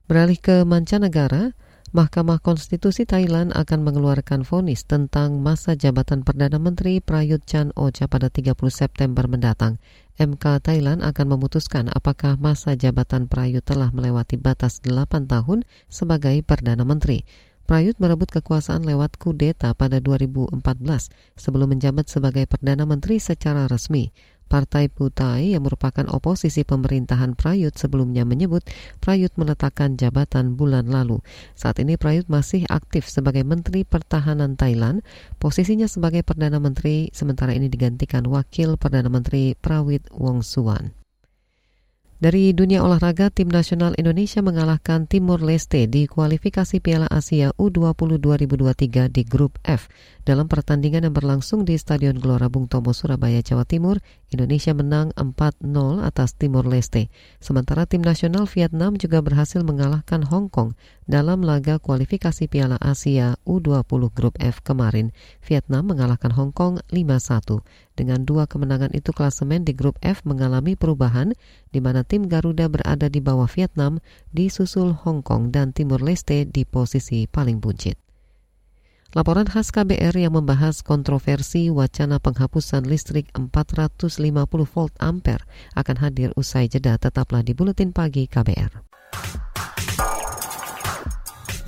Beralih 0.06 0.38
ke 0.38 0.62
mancanegara, 0.62 1.58
Mahkamah 1.90 2.38
Konstitusi 2.38 3.02
Thailand 3.02 3.50
akan 3.50 3.82
mengeluarkan 3.82 4.46
vonis 4.46 4.86
tentang 4.86 5.42
masa 5.42 5.74
jabatan 5.74 6.22
Perdana 6.22 6.62
Menteri 6.62 7.02
Prayut 7.02 7.42
Chan 7.42 7.74
Ocha 7.74 8.06
pada 8.06 8.30
30 8.30 8.54
September 8.70 9.26
mendatang. 9.26 9.82
MK 10.14 10.62
Thailand 10.62 11.02
akan 11.02 11.26
memutuskan 11.34 11.90
apakah 11.90 12.38
masa 12.38 12.78
jabatan 12.78 13.26
Prayut 13.26 13.66
telah 13.66 13.90
melewati 13.90 14.38
batas 14.38 14.78
8 14.86 15.26
tahun 15.26 15.66
sebagai 15.90 16.38
Perdana 16.46 16.86
Menteri. 16.86 17.26
Prayut 17.66 17.98
merebut 17.98 18.30
kekuasaan 18.30 18.86
lewat 18.86 19.18
kudeta 19.18 19.74
pada 19.74 19.98
2014 19.98 20.62
sebelum 21.34 21.74
menjabat 21.74 22.06
sebagai 22.06 22.46
Perdana 22.46 22.86
Menteri 22.86 23.18
secara 23.18 23.66
resmi. 23.66 24.14
Partai 24.50 24.90
Putai 24.90 25.54
yang 25.54 25.62
merupakan 25.62 26.02
oposisi 26.10 26.66
pemerintahan 26.66 27.38
Prayut 27.38 27.78
sebelumnya 27.78 28.26
menyebut 28.26 28.66
Prayut 28.98 29.30
meletakkan 29.38 29.94
jabatan 29.94 30.58
bulan 30.58 30.90
lalu. 30.90 31.22
Saat 31.54 31.78
ini 31.78 31.94
Prayut 31.94 32.26
masih 32.26 32.66
aktif 32.66 33.06
sebagai 33.06 33.46
Menteri 33.46 33.86
Pertahanan 33.86 34.58
Thailand. 34.58 35.06
Posisinya 35.38 35.86
sebagai 35.86 36.26
Perdana 36.26 36.58
Menteri 36.58 37.14
sementara 37.14 37.54
ini 37.54 37.70
digantikan 37.70 38.26
Wakil 38.26 38.74
Perdana 38.74 39.06
Menteri 39.06 39.54
Prawit 39.54 40.10
Wongsuwan. 40.10 40.99
Dari 42.20 42.52
dunia 42.52 42.84
olahraga, 42.84 43.32
tim 43.32 43.48
nasional 43.48 43.96
Indonesia 43.96 44.44
mengalahkan 44.44 45.08
Timur 45.08 45.40
Leste 45.40 45.88
di 45.88 46.04
kualifikasi 46.04 46.76
Piala 46.84 47.08
Asia 47.08 47.48
U20 47.56 48.20
2023 48.20 49.08
di 49.08 49.24
grup 49.24 49.56
F. 49.64 49.88
Dalam 50.28 50.44
pertandingan 50.44 51.08
yang 51.08 51.16
berlangsung 51.16 51.64
di 51.64 51.80
Stadion 51.80 52.20
Gelora 52.20 52.52
Bung 52.52 52.68
Tomo, 52.68 52.92
Surabaya, 52.92 53.40
Jawa 53.40 53.64
Timur, 53.64 54.04
Indonesia 54.28 54.76
menang 54.76 55.16
4-0 55.16 55.64
atas 56.04 56.36
Timur 56.36 56.68
Leste. 56.68 57.08
Sementara 57.40 57.88
tim 57.88 58.04
nasional 58.04 58.44
Vietnam 58.44 59.00
juga 59.00 59.24
berhasil 59.24 59.64
mengalahkan 59.64 60.20
Hong 60.28 60.52
Kong 60.52 60.76
dalam 61.08 61.40
laga 61.40 61.80
kualifikasi 61.80 62.52
Piala 62.52 62.76
Asia 62.84 63.40
U20 63.48 64.12
grup 64.12 64.36
F 64.36 64.60
kemarin. 64.60 65.16
Vietnam 65.40 65.88
mengalahkan 65.88 66.36
Hong 66.36 66.52
Kong 66.52 66.84
5-1. 66.92 67.64
Dengan 68.00 68.24
dua 68.24 68.48
kemenangan 68.48 68.96
itu 68.96 69.12
klasemen 69.12 69.60
di 69.60 69.76
grup 69.76 70.00
F 70.00 70.24
mengalami 70.24 70.72
perubahan 70.72 71.36
di 71.68 71.84
mana 71.84 72.00
tim 72.00 72.32
Garuda 72.32 72.64
berada 72.72 73.12
di 73.12 73.20
bawah 73.20 73.44
Vietnam, 73.44 74.00
disusul 74.32 74.96
Hong 75.04 75.20
Kong 75.20 75.52
dan 75.52 75.76
Timur 75.76 76.00
Leste 76.00 76.48
di 76.48 76.64
posisi 76.64 77.28
paling 77.28 77.60
buncit. 77.60 78.00
Laporan 79.12 79.44
khas 79.44 79.68
KBR 79.68 80.16
yang 80.16 80.32
membahas 80.32 80.80
kontroversi 80.80 81.68
wacana 81.68 82.16
penghapusan 82.16 82.88
listrik 82.88 83.28
450 83.36 84.08
volt 84.64 84.96
ampere 84.96 85.44
akan 85.76 86.00
hadir 86.00 86.32
usai 86.40 86.72
jeda 86.72 86.96
tetaplah 86.96 87.44
di 87.44 87.52
Buletin 87.52 87.92
Pagi 87.92 88.24
KBR. 88.24 88.80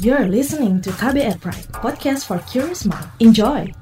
You're 0.00 0.32
listening 0.32 0.80
to 0.80 0.96
KBR 0.96 1.44
Pride, 1.44 1.68
podcast 1.76 2.24
for 2.24 2.40
curious 2.48 2.88
mind. 2.88 3.04
Enjoy! 3.20 3.81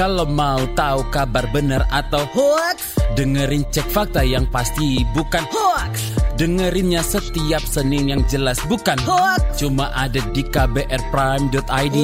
Kalau 0.00 0.24
mau 0.24 0.64
tahu 0.72 1.12
kabar 1.12 1.44
benar 1.52 1.84
atau 1.92 2.24
hoax, 2.32 2.96
Dengerin 3.20 3.68
cek 3.68 3.84
fakta 3.92 4.24
yang 4.24 4.48
pasti 4.48 5.04
bukan 5.12 5.44
hoax, 5.52 6.16
Dengerinnya 6.40 7.04
setiap 7.04 7.60
Senin 7.60 8.08
yang 8.08 8.24
jelas 8.24 8.56
bukan 8.64 8.96
hoax. 9.04 9.60
Cuma 9.60 9.92
ada 9.92 10.24
di 10.32 10.40
kbrprime.id. 10.40 11.98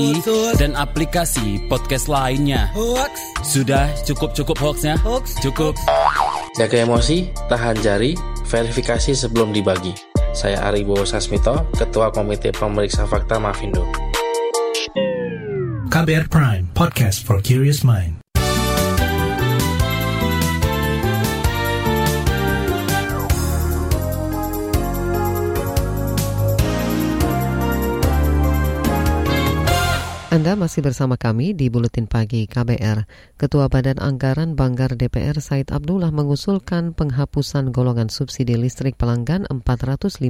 Dan 0.60 0.76
aplikasi 0.76 1.64
podcast 1.72 2.12
lainnya 2.12 2.68
Hoax, 2.76 3.16
Sudah 3.40 3.88
cukup-cukup 4.04 4.60
hoaxnya? 4.60 5.00
Hoax. 5.00 5.40
Cukup 5.40 5.72
Jaga 6.60 6.84
emosi, 6.84 7.32
tahan 7.48 7.80
jari, 7.80 8.12
verifikasi 8.44 9.16
sebelum 9.16 9.56
dibagi. 9.56 9.96
Saya 10.36 10.68
Aribo 10.68 11.00
Sasmito, 11.08 11.64
Ketua 11.72 12.12
Komite 12.12 12.52
Pemeriksa 12.52 13.08
Fakta 13.08 13.40
Mafindo. 13.40 14.05
KBR 15.96 16.28
Prime, 16.28 16.68
podcast 16.76 17.24
for 17.24 17.40
curious 17.40 17.80
mind. 17.80 18.20
Anda 30.28 30.52
masih 30.52 30.84
bersama 30.84 31.16
kami 31.16 31.56
di 31.56 31.72
Buletin 31.72 32.04
Pagi 32.04 32.44
KBR. 32.44 33.08
Ketua 33.40 33.72
Badan 33.72 33.96
Anggaran 33.96 34.52
Banggar 34.52 35.00
DPR 35.00 35.40
Said 35.40 35.72
Abdullah 35.72 36.12
mengusulkan 36.12 36.92
penghapusan 36.92 37.72
golongan 37.72 38.12
subsidi 38.12 38.52
listrik 38.60 39.00
pelanggan 39.00 39.48
450 39.48 40.20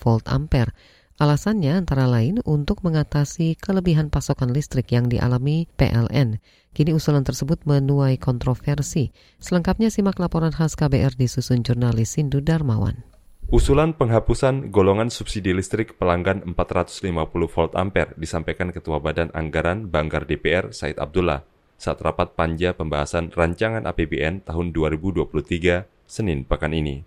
volt 0.00 0.24
ampere. 0.32 0.72
Alasannya 1.20 1.84
antara 1.84 2.08
lain 2.08 2.40
untuk 2.48 2.80
mengatasi 2.80 3.52
kelebihan 3.60 4.08
pasokan 4.08 4.56
listrik 4.56 4.88
yang 4.88 5.04
dialami 5.04 5.68
PLN. 5.76 6.40
Kini 6.72 6.96
usulan 6.96 7.28
tersebut 7.28 7.60
menuai 7.68 8.16
kontroversi. 8.16 9.12
Selengkapnya 9.36 9.92
simak 9.92 10.16
laporan 10.16 10.48
khas 10.48 10.72
KBR 10.80 11.20
disusun 11.20 11.60
jurnalis 11.60 12.16
Sindu 12.16 12.40
Darmawan. 12.40 13.04
Usulan 13.52 13.92
penghapusan 13.92 14.72
golongan 14.72 15.12
subsidi 15.12 15.52
listrik 15.52 16.00
pelanggan 16.00 16.40
450 16.56 17.12
volt 17.52 17.76
ampere 17.76 18.16
disampaikan 18.16 18.72
Ketua 18.72 18.96
Badan 19.04 19.28
Anggaran 19.36 19.92
Banggar 19.92 20.24
DPR 20.24 20.72
Said 20.72 20.96
Abdullah 20.96 21.44
saat 21.76 22.00
rapat 22.00 22.32
panja 22.32 22.72
pembahasan 22.72 23.28
rancangan 23.28 23.84
APBN 23.84 24.48
tahun 24.48 24.72
2023 24.72 25.84
Senin 26.08 26.48
pekan 26.48 26.72
ini. 26.72 27.04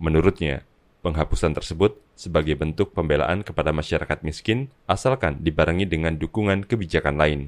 Menurutnya, 0.00 0.64
penghapusan 1.02 1.52
tersebut 1.52 1.98
sebagai 2.14 2.54
bentuk 2.54 2.94
pembelaan 2.94 3.42
kepada 3.42 3.74
masyarakat 3.74 4.22
miskin 4.22 4.70
asalkan 4.86 5.42
dibarengi 5.42 5.84
dengan 5.84 6.16
dukungan 6.16 6.64
kebijakan 6.64 7.18
lain. 7.18 7.40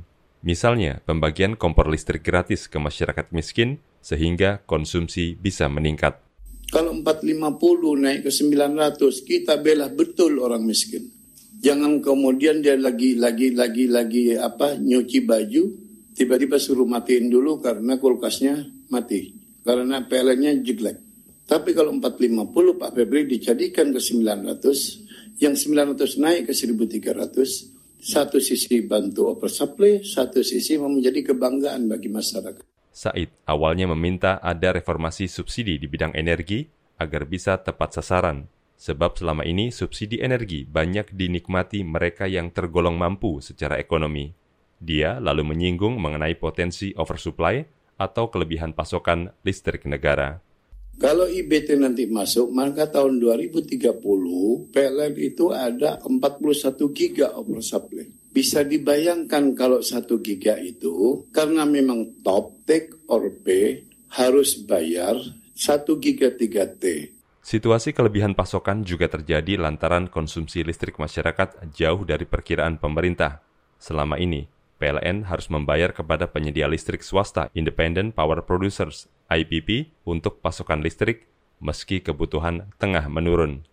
Misalnya, 0.44 1.00
pembagian 1.08 1.56
kompor 1.56 1.88
listrik 1.88 2.20
gratis 2.20 2.68
ke 2.68 2.76
masyarakat 2.76 3.32
miskin 3.32 3.80
sehingga 4.04 4.60
konsumsi 4.68 5.40
bisa 5.40 5.72
meningkat. 5.72 6.20
Kalau 6.68 6.92
450 6.92 8.02
naik 8.02 8.28
ke 8.28 8.30
900, 8.34 9.24
kita 9.24 9.56
bela 9.62 9.88
betul 9.88 10.42
orang 10.44 10.60
miskin. 10.66 11.08
Jangan 11.64 12.04
kemudian 12.04 12.60
dia 12.60 12.76
lagi 12.76 13.16
lagi 13.16 13.56
lagi 13.56 13.88
lagi 13.88 14.24
apa 14.36 14.76
nyuci 14.76 15.24
baju, 15.24 15.62
tiba-tiba 16.12 16.60
suruh 16.60 16.84
matiin 16.84 17.32
dulu 17.32 17.62
karena 17.64 17.96
kulkasnya 17.96 18.68
mati. 18.92 19.32
Karena 19.64 20.04
PLN-nya 20.04 20.60
jelek. 20.60 21.03
Tapi 21.44 21.76
kalau 21.76 21.92
450 21.92 22.80
Pak 22.80 22.90
Febri 22.96 23.28
dijadikan 23.28 23.92
ke 23.92 24.00
900, 24.00 25.40
yang 25.44 25.52
900 25.52 26.16
naik 26.16 26.48
ke 26.48 26.54
1300, 26.56 27.74
satu 28.04 28.36
sisi 28.36 28.84
bantu 28.84 29.32
oversupply, 29.32 30.04
satu 30.04 30.44
sisi 30.44 30.76
menjadi 30.76 31.32
kebanggaan 31.32 31.88
bagi 31.88 32.12
masyarakat. 32.12 32.64
Said 32.94 33.32
awalnya 33.48 33.90
meminta 33.90 34.38
ada 34.38 34.70
reformasi 34.70 35.26
subsidi 35.26 35.80
di 35.80 35.88
bidang 35.88 36.14
energi 36.14 36.68
agar 37.00 37.26
bisa 37.26 37.58
tepat 37.58 37.96
sasaran, 37.96 38.46
sebab 38.76 39.16
selama 39.16 39.42
ini 39.48 39.72
subsidi 39.72 40.20
energi 40.20 40.68
banyak 40.68 41.16
dinikmati 41.16 41.80
mereka 41.80 42.28
yang 42.28 42.52
tergolong 42.52 42.94
mampu 43.00 43.40
secara 43.40 43.80
ekonomi. 43.80 44.36
Dia 44.84 45.16
lalu 45.16 45.48
menyinggung 45.48 45.96
mengenai 45.96 46.36
potensi 46.36 46.92
oversupply 46.92 47.64
atau 47.96 48.28
kelebihan 48.28 48.76
pasokan 48.76 49.32
listrik 49.40 49.88
negara. 49.88 50.43
Kalau 50.94 51.26
IBT 51.26 51.74
nanti 51.74 52.06
masuk, 52.06 52.54
maka 52.54 52.86
tahun 52.86 53.18
2030 53.18 53.98
PLN 54.70 55.14
itu 55.18 55.50
ada 55.50 55.98
41 56.06 56.90
giga 56.94 57.34
oversupply. 57.34 58.06
Bisa 58.30 58.62
dibayangkan 58.62 59.54
kalau 59.58 59.82
1 59.82 60.06
giga 60.22 60.54
itu, 60.58 61.26
karena 61.34 61.66
memang 61.66 62.22
top 62.22 62.62
take 62.66 62.94
or 63.10 63.30
pay, 63.42 63.86
harus 64.14 64.54
bayar 64.62 65.18
1 65.54 66.02
giga 66.02 66.30
3T. 66.30 67.14
Situasi 67.44 67.92
kelebihan 67.92 68.32
pasokan 68.32 68.88
juga 68.88 69.10
terjadi 69.10 69.60
lantaran 69.60 70.08
konsumsi 70.08 70.64
listrik 70.64 70.96
masyarakat 70.96 71.74
jauh 71.76 72.02
dari 72.08 72.24
perkiraan 72.24 72.80
pemerintah. 72.80 73.44
Selama 73.76 74.16
ini, 74.16 74.48
PLN 74.78 75.30
harus 75.30 75.46
membayar 75.48 75.94
kepada 75.94 76.26
penyedia 76.26 76.66
listrik 76.66 77.00
swasta 77.06 77.48
Independent 77.54 78.12
Power 78.12 78.42
Producers 78.42 79.06
IPP 79.30 79.94
untuk 80.04 80.42
pasokan 80.42 80.82
listrik 80.82 81.30
meski 81.62 82.02
kebutuhan 82.02 82.68
tengah 82.76 83.06
menurun. 83.08 83.64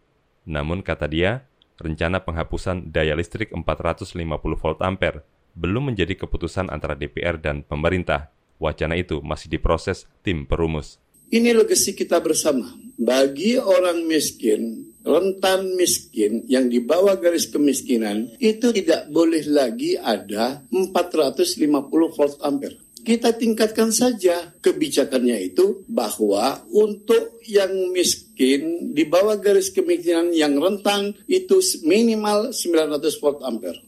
Namun 0.48 0.86
kata 0.86 1.10
dia, 1.10 1.46
rencana 1.82 2.22
penghapusan 2.22 2.94
daya 2.94 3.18
listrik 3.18 3.52
450 3.52 4.16
volt 4.58 4.80
ampere 4.80 5.26
belum 5.58 5.92
menjadi 5.92 6.16
keputusan 6.16 6.72
antara 6.72 6.96
DPR 6.96 7.36
dan 7.42 7.66
pemerintah. 7.66 8.32
Wacana 8.62 8.94
itu 8.94 9.20
masih 9.26 9.50
diproses 9.50 10.06
tim 10.22 10.46
perumus. 10.46 11.02
Ini 11.32 11.56
legasi 11.56 11.96
kita 11.96 12.20
bersama. 12.20 12.76
Bagi 13.00 13.56
orang 13.56 14.04
miskin, 14.04 14.92
rentan 15.00 15.80
miskin 15.80 16.44
yang 16.52 16.68
di 16.68 16.84
bawah 16.84 17.16
garis 17.16 17.48
kemiskinan, 17.48 18.36
itu 18.36 18.76
tidak 18.76 19.08
boleh 19.08 19.40
lagi 19.48 19.96
ada 19.96 20.60
450 20.68 21.56
volt 21.88 22.36
ampere. 22.44 22.84
Kita 23.00 23.32
tingkatkan 23.32 23.96
saja 23.96 24.52
kebijakannya 24.60 25.56
itu 25.56 25.88
bahwa 25.88 26.68
untuk 26.68 27.40
yang 27.48 27.96
miskin 27.96 28.92
di 28.92 29.08
bawah 29.08 29.40
garis 29.40 29.72
kemiskinan 29.72 30.36
yang 30.36 30.60
rentan 30.60 31.16
itu 31.32 31.64
minimal 31.88 32.52
900 32.52 33.24
volt 33.24 33.40
ampere. 33.48 33.80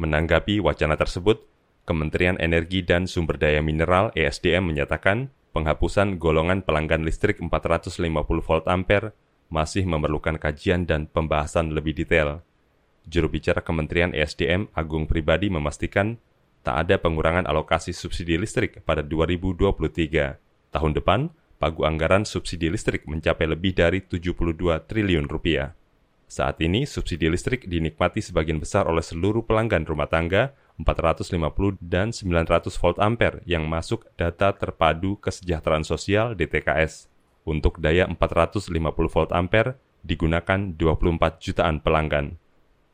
Menanggapi 0.00 0.64
wacana 0.64 0.96
tersebut, 0.96 1.44
Kementerian 1.84 2.40
Energi 2.40 2.80
dan 2.80 3.04
Sumber 3.04 3.36
Daya 3.36 3.60
Mineral 3.60 4.16
ESDM 4.16 4.74
menyatakan 4.74 5.35
penghapusan 5.56 6.20
golongan 6.20 6.60
pelanggan 6.60 7.00
listrik 7.00 7.40
450 7.40 7.96
volt 8.44 8.68
ampere 8.68 9.16
masih 9.48 9.88
memerlukan 9.88 10.36
kajian 10.36 10.84
dan 10.84 11.08
pembahasan 11.08 11.72
lebih 11.72 11.96
detail. 11.96 12.44
Juru 13.08 13.32
bicara 13.32 13.64
Kementerian 13.64 14.12
ESDM 14.12 14.68
Agung 14.76 15.08
Pribadi 15.08 15.48
memastikan 15.48 16.20
tak 16.60 16.84
ada 16.84 17.00
pengurangan 17.00 17.48
alokasi 17.48 17.96
subsidi 17.96 18.36
listrik 18.36 18.84
pada 18.84 19.00
2023. 19.00 20.36
Tahun 20.74 20.92
depan, 20.92 21.32
pagu 21.56 21.88
anggaran 21.88 22.28
subsidi 22.28 22.68
listrik 22.68 23.08
mencapai 23.08 23.48
lebih 23.48 23.72
dari 23.72 24.04
72 24.04 24.34
triliun 24.84 25.24
rupiah. 25.30 25.72
Saat 26.26 26.58
ini, 26.60 26.84
subsidi 26.84 27.30
listrik 27.30 27.70
dinikmati 27.70 28.18
sebagian 28.18 28.58
besar 28.58 28.90
oleh 28.90 29.00
seluruh 29.00 29.46
pelanggan 29.46 29.86
rumah 29.86 30.10
tangga 30.10 30.52
450 30.76 31.80
dan 31.80 32.12
900 32.12 32.68
volt 32.76 32.98
ampere 33.00 33.40
yang 33.48 33.64
masuk 33.64 34.04
data 34.20 34.52
terpadu 34.52 35.16
kesejahteraan 35.20 35.84
sosial 35.84 36.36
DTKS. 36.36 37.08
Untuk 37.46 37.78
daya 37.80 38.04
450 38.10 38.68
volt 39.08 39.30
ampere 39.32 39.78
digunakan 40.04 40.74
24 40.76 41.40
jutaan 41.40 41.80
pelanggan. 41.80 42.36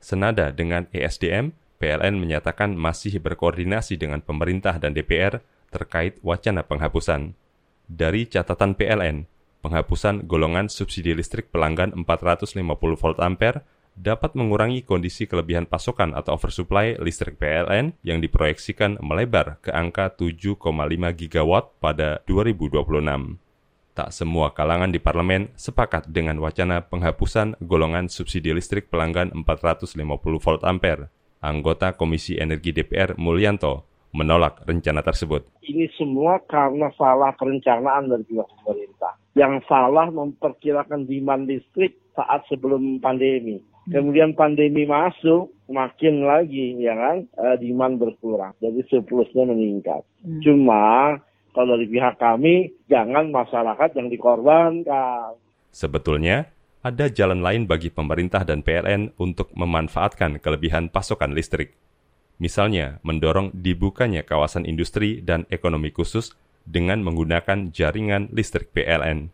Senada 0.02 0.50
dengan 0.50 0.86
ESDM, 0.90 1.54
PLN 1.82 2.14
menyatakan 2.18 2.78
masih 2.78 3.18
berkoordinasi 3.18 3.98
dengan 3.98 4.22
pemerintah 4.22 4.78
dan 4.78 4.94
DPR 4.94 5.42
terkait 5.74 6.22
wacana 6.22 6.62
penghapusan. 6.62 7.34
Dari 7.90 8.30
catatan 8.30 8.78
PLN, 8.78 9.26
penghapusan 9.62 10.30
golongan 10.30 10.70
subsidi 10.70 11.14
listrik 11.14 11.50
pelanggan 11.50 11.94
450 11.94 12.62
volt 12.98 13.18
ampere 13.18 13.66
dapat 13.96 14.32
mengurangi 14.32 14.82
kondisi 14.82 15.28
kelebihan 15.28 15.68
pasokan 15.68 16.16
atau 16.16 16.36
oversupply 16.36 16.96
listrik 16.98 17.36
PLN 17.36 17.96
yang 18.00 18.18
diproyeksikan 18.24 19.00
melebar 19.04 19.60
ke 19.60 19.70
angka 19.72 20.12
7,5 20.16 20.58
gigawatt 21.16 21.76
pada 21.78 22.24
2026. 22.24 23.42
Tak 23.92 24.08
semua 24.08 24.56
kalangan 24.56 24.88
di 24.88 24.96
parlemen 24.96 25.52
sepakat 25.52 26.08
dengan 26.08 26.40
wacana 26.40 26.80
penghapusan 26.88 27.60
golongan 27.60 28.08
subsidi 28.08 28.56
listrik 28.56 28.88
pelanggan 28.88 29.28
450 29.44 30.00
volt 30.40 30.62
ampere. 30.64 31.12
Anggota 31.44 31.92
Komisi 31.92 32.40
Energi 32.40 32.72
DPR 32.72 33.18
Mulyanto 33.20 33.84
menolak 34.16 34.64
rencana 34.64 35.04
tersebut. 35.04 35.44
Ini 35.60 35.92
semua 35.96 36.40
karena 36.48 36.88
salah 36.96 37.36
perencanaan 37.36 38.08
dari 38.08 38.24
pihak 38.28 38.48
pemerintah. 38.64 39.12
yang 39.32 39.64
salah 39.64 40.12
memperkirakan 40.12 41.08
demand 41.08 41.48
listrik 41.48 41.96
saat 42.12 42.44
sebelum 42.52 43.00
pandemi. 43.00 43.64
Kemudian 43.90 44.38
pandemi 44.38 44.86
masuk, 44.86 45.50
makin 45.66 46.22
lagi 46.22 46.78
ya 46.78 46.94
kan 46.94 47.26
uh, 47.34 47.56
demand 47.58 47.98
berkurang, 47.98 48.54
jadi 48.62 48.78
surplusnya 48.86 49.42
meningkat. 49.48 50.06
Hmm. 50.22 50.38
Cuma 50.38 51.18
kalau 51.50 51.74
dari 51.74 51.90
pihak 51.90 52.14
kami 52.16 52.70
jangan 52.86 53.34
masyarakat 53.34 53.90
yang 53.98 54.06
dikorbankan. 54.06 55.34
Sebetulnya 55.74 56.52
ada 56.82 57.06
jalan 57.10 57.42
lain 57.42 57.66
bagi 57.66 57.90
pemerintah 57.90 58.42
dan 58.42 58.62
PLN 58.62 59.18
untuk 59.18 59.50
memanfaatkan 59.54 60.38
kelebihan 60.42 60.90
pasokan 60.90 61.34
listrik. 61.34 61.78
Misalnya, 62.42 62.98
mendorong 63.06 63.54
dibukanya 63.54 64.26
kawasan 64.26 64.66
industri 64.66 65.22
dan 65.22 65.46
ekonomi 65.46 65.94
khusus 65.94 66.34
dengan 66.66 66.98
menggunakan 67.06 67.70
jaringan 67.70 68.34
listrik 68.34 68.74
PLN. 68.74 69.30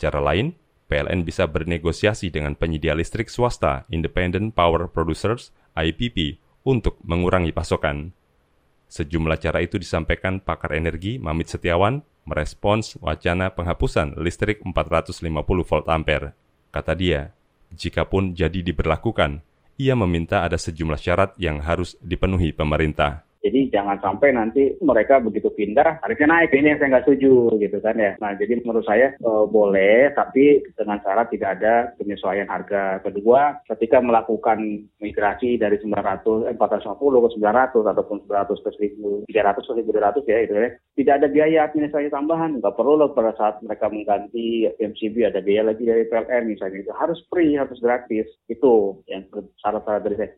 Cara 0.00 0.20
lain, 0.24 0.56
PLN 0.92 1.24
bisa 1.24 1.48
bernegosiasi 1.48 2.28
dengan 2.28 2.52
penyedia 2.52 2.92
listrik 2.92 3.32
swasta 3.32 3.88
Independent 3.88 4.52
Power 4.52 4.92
Producers 4.92 5.48
IPP 5.72 6.36
untuk 6.68 7.00
mengurangi 7.00 7.48
pasokan. 7.48 8.12
Sejumlah 8.92 9.40
cara 9.40 9.64
itu 9.64 9.80
disampaikan 9.80 10.44
pakar 10.44 10.76
energi 10.76 11.16
Mamit 11.16 11.48
Setiawan 11.48 12.04
merespons 12.28 13.00
wacana 13.00 13.48
penghapusan 13.56 14.20
listrik 14.20 14.60
450 14.60 15.24
volt 15.64 15.88
ampere. 15.88 16.36
Kata 16.68 16.92
dia, 16.92 17.32
jikapun 17.72 18.36
jadi 18.36 18.60
diberlakukan, 18.60 19.40
ia 19.80 19.96
meminta 19.96 20.44
ada 20.44 20.60
sejumlah 20.60 21.00
syarat 21.00 21.32
yang 21.40 21.64
harus 21.64 21.96
dipenuhi 22.04 22.52
pemerintah. 22.52 23.24
Jadi 23.42 23.74
jangan 23.74 23.98
sampai 23.98 24.30
nanti 24.30 24.78
mereka 24.78 25.18
begitu 25.18 25.50
pindah 25.50 25.98
harusnya 25.98 26.30
naik. 26.30 26.54
Ini 26.54 26.74
yang 26.74 26.78
saya 26.78 26.88
nggak 26.94 27.04
setuju 27.10 27.58
gitu 27.58 27.78
kan 27.82 27.98
ya. 27.98 28.14
Nah 28.22 28.38
jadi 28.38 28.62
menurut 28.62 28.86
saya 28.86 29.18
e, 29.18 29.30
boleh 29.50 30.14
tapi 30.14 30.62
dengan 30.78 31.02
cara 31.02 31.26
tidak 31.26 31.58
ada 31.58 31.90
penyesuaian 31.98 32.46
harga. 32.46 33.02
Kedua 33.02 33.58
ketika 33.66 33.98
melakukan 33.98 34.86
migrasi 35.02 35.58
dari 35.58 35.82
900, 35.82 36.46
eh, 36.46 36.54
450 36.54 37.18
ke 37.26 37.28
900 37.42 37.82
ataupun 37.82 38.16
900 38.30 38.62
ke 38.62 38.70
1300 39.26 39.66
ke 39.66 39.72
1200 39.90 40.22
ya 40.30 40.38
itu 40.38 40.54
ya. 40.54 40.70
Tidak 40.94 41.14
ada 41.18 41.26
biaya 41.26 41.66
administrasi 41.66 42.14
tambahan. 42.14 42.62
Nggak 42.62 42.78
perlu 42.78 42.94
loh 42.94 43.10
pada 43.10 43.34
saat 43.34 43.58
mereka 43.66 43.90
mengganti 43.90 44.70
MCB 44.78 45.26
ada 45.26 45.42
biaya 45.42 45.74
lagi 45.74 45.82
dari 45.82 46.06
PLN 46.06 46.46
misalnya. 46.46 46.86
Itu 46.86 46.94
harus 46.94 47.18
free, 47.26 47.58
harus 47.58 47.82
gratis. 47.82 48.30
Itu 48.46 49.02
yang 49.10 49.26
syarat-syarat 49.58 50.02
dari 50.06 50.16
saya. 50.20 50.30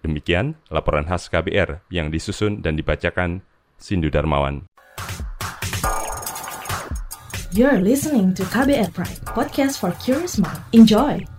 Demikian 0.00 0.58
laporan 0.72 1.06
khas 1.06 1.28
KBR 1.28 1.84
yang 1.92 2.10
disusun 2.10 2.64
dan 2.64 2.74
dibacakan 2.74 3.44
Sindu 3.76 4.08
Darmawan. 4.08 4.64
You're 7.56 7.80
listening 7.80 8.36
to 8.36 8.44
KBR 8.52 8.92
Pride, 8.92 9.20
podcast 9.32 9.80
for 9.80 9.92
curious 10.02 10.36
mind. 10.36 10.60
Enjoy! 10.76 11.35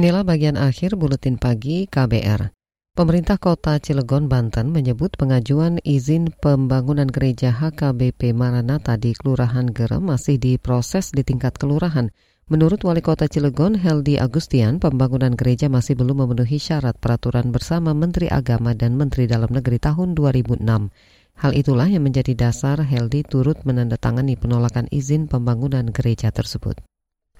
Inilah 0.00 0.24
bagian 0.24 0.56
akhir 0.56 0.96
buletin 0.96 1.36
pagi 1.36 1.84
KBR. 1.84 2.56
Pemerintah 2.96 3.36
Kota 3.36 3.76
Cilegon, 3.76 4.32
Banten 4.32 4.72
menyebut 4.72 5.12
pengajuan 5.20 5.76
izin 5.84 6.32
pembangunan 6.40 7.04
gereja 7.04 7.52
HKBP 7.52 8.32
Maranatha 8.32 8.96
di 8.96 9.12
Kelurahan 9.12 9.68
Gerem 9.68 10.08
masih 10.08 10.40
diproses 10.40 11.12
di 11.12 11.20
tingkat 11.20 11.60
kelurahan. 11.60 12.08
Menurut 12.48 12.80
Wali 12.80 13.04
Kota 13.04 13.28
Cilegon, 13.28 13.76
Heldi 13.76 14.16
Agustian, 14.16 14.80
pembangunan 14.80 15.36
gereja 15.36 15.68
masih 15.68 16.00
belum 16.00 16.24
memenuhi 16.24 16.56
syarat 16.56 16.96
peraturan 16.96 17.52
bersama 17.52 17.92
Menteri 17.92 18.32
Agama 18.32 18.72
dan 18.72 18.96
Menteri 18.96 19.28
Dalam 19.28 19.52
Negeri 19.52 19.76
tahun 19.84 20.16
2006. 20.16 20.64
Hal 21.44 21.52
itulah 21.52 21.92
yang 21.92 22.08
menjadi 22.08 22.48
dasar 22.48 22.80
Heldi 22.88 23.20
turut 23.20 23.68
menandatangani 23.68 24.40
penolakan 24.40 24.88
izin 24.88 25.28
pembangunan 25.28 25.92
gereja 25.92 26.32
tersebut. 26.32 26.80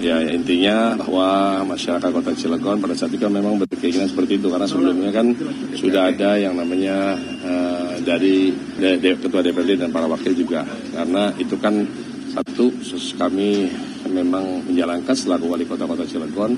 Ya, 0.00 0.16
ya 0.16 0.32
intinya 0.32 0.96
bahwa 0.96 1.60
masyarakat 1.76 2.08
kota 2.08 2.32
Cilegon 2.32 2.80
pada 2.80 2.96
saat 2.96 3.12
itu 3.12 3.20
memang 3.28 3.60
berkeinginan 3.60 4.08
seperti 4.08 4.40
itu. 4.40 4.48
Karena 4.48 4.64
sebelumnya 4.64 5.12
kan 5.12 5.36
sudah 5.76 6.08
ada 6.08 6.40
yang 6.40 6.56
namanya 6.56 7.20
uh, 7.44 8.00
dari 8.00 8.48
de, 8.80 8.96
de, 8.96 9.20
ketua 9.20 9.44
DPRD 9.44 9.76
dan 9.76 9.92
para 9.92 10.08
wakil 10.08 10.32
juga. 10.32 10.64
Karena 10.96 11.28
itu 11.36 11.52
kan 11.60 11.84
satu 12.32 12.72
kami 13.20 13.68
memang 14.08 14.64
menjalankan 14.64 15.12
selaku 15.12 15.52
wali 15.52 15.68
kota 15.68 15.84
kota 15.84 16.08
Cilegon 16.08 16.56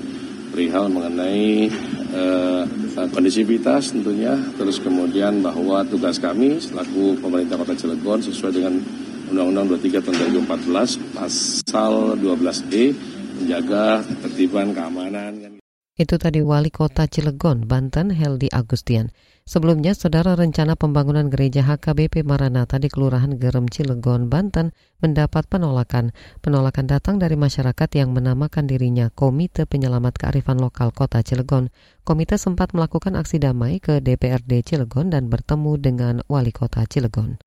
perihal 0.55 0.87
mengenai 0.87 1.67
uh, 2.15 2.63
kondisivitas 3.11 3.91
tentunya. 3.91 4.39
Terus 4.55 4.79
kemudian 4.79 5.43
bahwa 5.43 5.83
tugas 5.83 6.15
kami 6.15 6.63
selaku 6.63 7.19
pemerintah 7.19 7.59
kota 7.59 7.75
Cilegon 7.75 8.23
sesuai 8.23 8.55
dengan 8.55 8.79
Undang-Undang 9.35 9.83
23 9.83 9.99
tahun 9.99 10.15
2014 10.47 11.17
pasal 11.19 12.15
12E 12.23 12.83
menjaga 13.35 14.05
ketertiban 14.05 14.71
keamanan. 14.71 15.59
Itu 15.93 16.17
tadi 16.17 16.41
Wali 16.41 16.73
Kota 16.73 17.05
Cilegon, 17.05 17.69
Banten, 17.69 18.09
Heldi 18.09 18.49
Agustian. 18.49 19.13
Sebelumnya, 19.45 19.93
saudara 19.93 20.33
rencana 20.33 20.73
pembangunan 20.73 21.29
gereja 21.29 21.61
HKBP 21.61 22.25
Maranatha 22.25 22.81
di 22.81 22.89
Kelurahan 22.89 23.37
Gerem 23.37 23.69
Cilegon, 23.69 24.25
Banten 24.25 24.73
mendapat 25.05 25.45
penolakan. 25.45 26.09
Penolakan 26.41 26.89
datang 26.89 27.21
dari 27.21 27.37
masyarakat 27.37 27.89
yang 27.93 28.09
menamakan 28.09 28.65
dirinya 28.65 29.13
Komite 29.13 29.69
Penyelamat 29.69 30.17
Kearifan 30.17 30.57
Lokal 30.57 30.89
Kota 30.89 31.21
Cilegon. 31.21 31.69
Komite 32.01 32.41
sempat 32.41 32.73
melakukan 32.73 33.13
aksi 33.13 33.37
damai 33.37 33.77
ke 33.77 34.01
DPRD 34.01 34.65
Cilegon 34.65 35.13
dan 35.13 35.29
bertemu 35.29 35.77
dengan 35.77 36.25
Wali 36.25 36.49
Kota 36.49 36.81
Cilegon. 36.89 37.37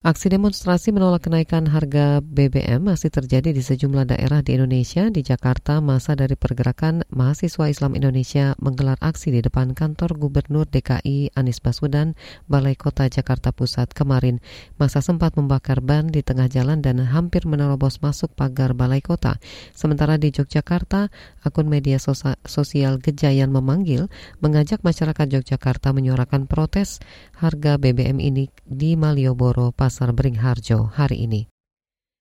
Aksi 0.00 0.32
demonstrasi 0.32 0.96
menolak 0.96 1.28
kenaikan 1.28 1.68
harga 1.68 2.24
BBM 2.24 2.88
masih 2.88 3.12
terjadi 3.12 3.52
di 3.52 3.60
sejumlah 3.60 4.08
daerah 4.08 4.40
di 4.40 4.56
Indonesia. 4.56 5.12
Di 5.12 5.20
Jakarta, 5.20 5.84
masa 5.84 6.16
dari 6.16 6.40
pergerakan 6.40 7.04
mahasiswa 7.12 7.68
Islam 7.68 7.92
Indonesia 7.92 8.56
menggelar 8.64 8.96
aksi 9.04 9.28
di 9.28 9.44
depan 9.44 9.76
kantor 9.76 10.16
Gubernur 10.16 10.64
DKI 10.72 11.36
Anies 11.36 11.60
Baswedan, 11.60 12.16
Balai 12.48 12.80
Kota 12.80 13.12
Jakarta 13.12 13.52
Pusat 13.52 13.92
kemarin. 13.92 14.40
Masa 14.80 15.04
sempat 15.04 15.36
membakar 15.36 15.84
ban 15.84 16.08
di 16.08 16.24
tengah 16.24 16.48
jalan 16.48 16.80
dan 16.80 17.04
hampir 17.04 17.44
menerobos 17.44 18.00
masuk 18.00 18.32
pagar 18.32 18.72
Balai 18.72 19.04
Kota. 19.04 19.36
Sementara 19.76 20.16
di 20.16 20.32
Yogyakarta, 20.32 21.12
akun 21.44 21.68
media 21.68 22.00
sosial 22.48 22.96
Gejayan 23.04 23.52
memanggil 23.52 24.08
mengajak 24.40 24.80
masyarakat 24.80 25.28
Yogyakarta 25.28 25.92
menyuarakan 25.92 26.48
protes 26.48 27.04
harga 27.36 27.76
BBM 27.76 28.16
ini 28.16 28.48
di 28.64 28.96
Malioboro, 28.96 29.76
Pasar 29.90 30.14
Beringharjo 30.14 30.86
hari 30.94 31.26
ini. 31.26 31.50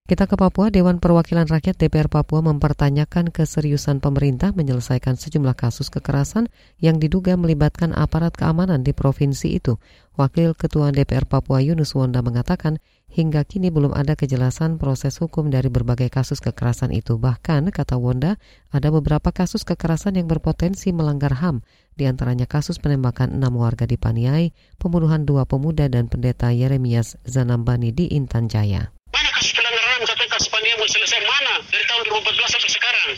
Kita 0.10 0.26
ke 0.26 0.42
Papua, 0.42 0.74
Dewan 0.74 0.98
Perwakilan 0.98 1.46
Rakyat 1.46 1.78
DPR 1.78 2.10
Papua 2.10 2.42
mempertanyakan 2.42 3.30
keseriusan 3.30 4.02
pemerintah 4.02 4.50
menyelesaikan 4.58 5.14
sejumlah 5.14 5.54
kasus 5.54 5.94
kekerasan 5.94 6.50
yang 6.82 6.98
diduga 6.98 7.38
melibatkan 7.38 7.94
aparat 7.94 8.34
keamanan 8.34 8.82
di 8.82 8.90
provinsi 8.90 9.62
itu. 9.62 9.78
Wakil 10.18 10.58
Ketua 10.58 10.90
DPR 10.90 11.30
Papua 11.30 11.62
Yunus 11.62 11.94
Wonda 11.94 12.26
mengatakan 12.26 12.82
hingga 13.06 13.46
kini 13.46 13.70
belum 13.70 13.94
ada 13.94 14.18
kejelasan 14.18 14.82
proses 14.82 15.22
hukum 15.22 15.54
dari 15.54 15.70
berbagai 15.70 16.10
kasus 16.10 16.42
kekerasan 16.42 16.90
itu. 16.90 17.22
Bahkan, 17.22 17.70
kata 17.70 18.02
Wonda, 18.02 18.42
ada 18.74 18.90
beberapa 18.90 19.30
kasus 19.30 19.62
kekerasan 19.62 20.18
yang 20.18 20.26
berpotensi 20.26 20.90
melanggar 20.90 21.38
HAM, 21.38 21.62
di 21.94 22.10
antaranya 22.10 22.50
kasus 22.50 22.82
penembakan 22.82 23.38
enam 23.38 23.62
warga 23.62 23.86
di 23.86 24.02
Paniai, 24.02 24.58
pembunuhan 24.82 25.30
dua 25.30 25.46
pemuda 25.46 25.86
dan 25.86 26.10
pendeta 26.10 26.50
Yeremias 26.50 27.14
Zanambani 27.30 27.94
di 27.94 28.10
Intan 28.10 28.50
Jaya. 28.50 28.90
Mana 29.10 29.30
kasus 29.34 29.58
pelanggaran 29.58 30.06
sampai 30.06 30.28
kasus 30.30 30.50
pandemi 30.54 30.78
mau 30.78 30.86
selesai 30.86 31.22
mana 31.26 31.66
dari 31.66 31.86
tahun 31.90 32.08
2014 32.20 32.56
sampai 32.56 32.72
sekarang? 32.72 33.10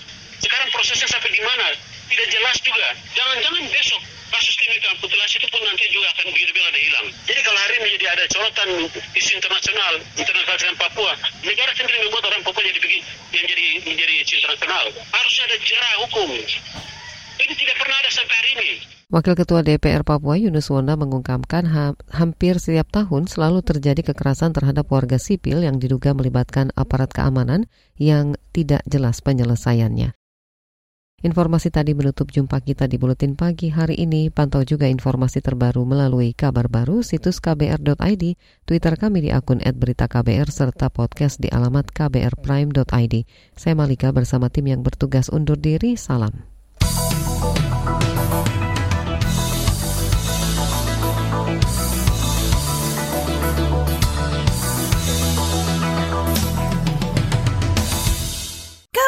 Sekarang 0.41 0.67
prosesnya 0.73 1.07
sampai 1.09 1.29
di 1.33 1.41
mana? 1.41 1.67
Tidak 2.09 2.27
jelas 2.29 2.57
juga. 2.61 2.87
Jangan-jangan 3.17 3.63
besok 3.71 4.01
kasus 4.31 4.55
tindakan 4.55 4.95
mutilasi 5.03 5.35
itu 5.43 5.47
pun 5.51 5.61
nanti 5.67 5.83
juga 5.91 6.07
akan 6.15 6.25
begitu 6.31 6.51
ada 6.55 6.79
hilang. 6.79 7.07
Jadi 7.27 7.41
kalau 7.43 7.59
hari 7.59 7.75
ini 7.83 7.89
jadi 7.99 8.05
ada 8.15 8.23
sorotan 8.31 8.69
isu 9.17 9.31
internasional, 9.35 9.93
internasional 10.15 10.75
Papua, 10.79 11.13
negara 11.43 11.71
sendiri 11.75 11.99
membuat 12.07 12.31
orang 12.31 12.41
Papua 12.45 12.63
jadi 12.63 12.79
begini, 12.79 13.03
yang 13.35 13.45
jadi 13.49 13.65
menjadi 13.83 14.13
isu 14.23 14.33
internasional. 14.39 14.85
Harusnya 15.11 15.43
ada 15.51 15.57
jerah 15.65 15.93
hukum. 16.07 16.29
Ini 17.41 17.53
tidak 17.57 17.75
pernah 17.81 17.97
ada 17.99 18.11
sampai. 18.13 18.40
Wakil 19.11 19.35
Ketua 19.35 19.59
DPR 19.59 20.07
Papua 20.07 20.39
Yunus 20.39 20.71
Wonda 20.71 20.95
mengungkapkan 20.95 21.67
ha 21.67 21.91
hampir 22.15 22.63
setiap 22.63 22.87
tahun 22.95 23.27
selalu 23.27 23.59
terjadi 23.59 24.07
kekerasan 24.07 24.55
terhadap 24.55 24.87
warga 24.87 25.19
sipil 25.19 25.67
yang 25.67 25.83
diduga 25.83 26.15
melibatkan 26.15 26.71
aparat 26.79 27.11
keamanan 27.11 27.67
yang 27.99 28.39
tidak 28.55 28.79
jelas 28.87 29.19
penyelesaiannya. 29.19 30.15
Informasi 31.27 31.75
tadi 31.75 31.91
menutup 31.91 32.31
jumpa 32.31 32.63
kita 32.63 32.87
di 32.87 32.95
Buletin 32.95 33.35
Pagi 33.35 33.67
hari 33.67 33.99
ini. 33.99 34.31
Pantau 34.31 34.63
juga 34.63 34.87
informasi 34.87 35.43
terbaru 35.43 35.83
melalui 35.83 36.31
kabar 36.31 36.71
baru 36.71 37.03
situs 37.03 37.43
kbr.id, 37.43 38.23
Twitter 38.63 38.93
kami 38.95 39.27
di 39.27 39.29
akun 39.35 39.59
@beritaKBR 39.59 40.47
serta 40.47 40.87
podcast 40.87 41.37
di 41.43 41.51
alamat 41.51 41.91
kbrprime.id. 41.91 43.15
Saya 43.59 43.75
Malika 43.75 44.15
bersama 44.15 44.47
tim 44.47 44.71
yang 44.71 44.81
bertugas 44.87 45.27
undur 45.27 45.59
diri. 45.59 45.99
Salam. 45.99 46.50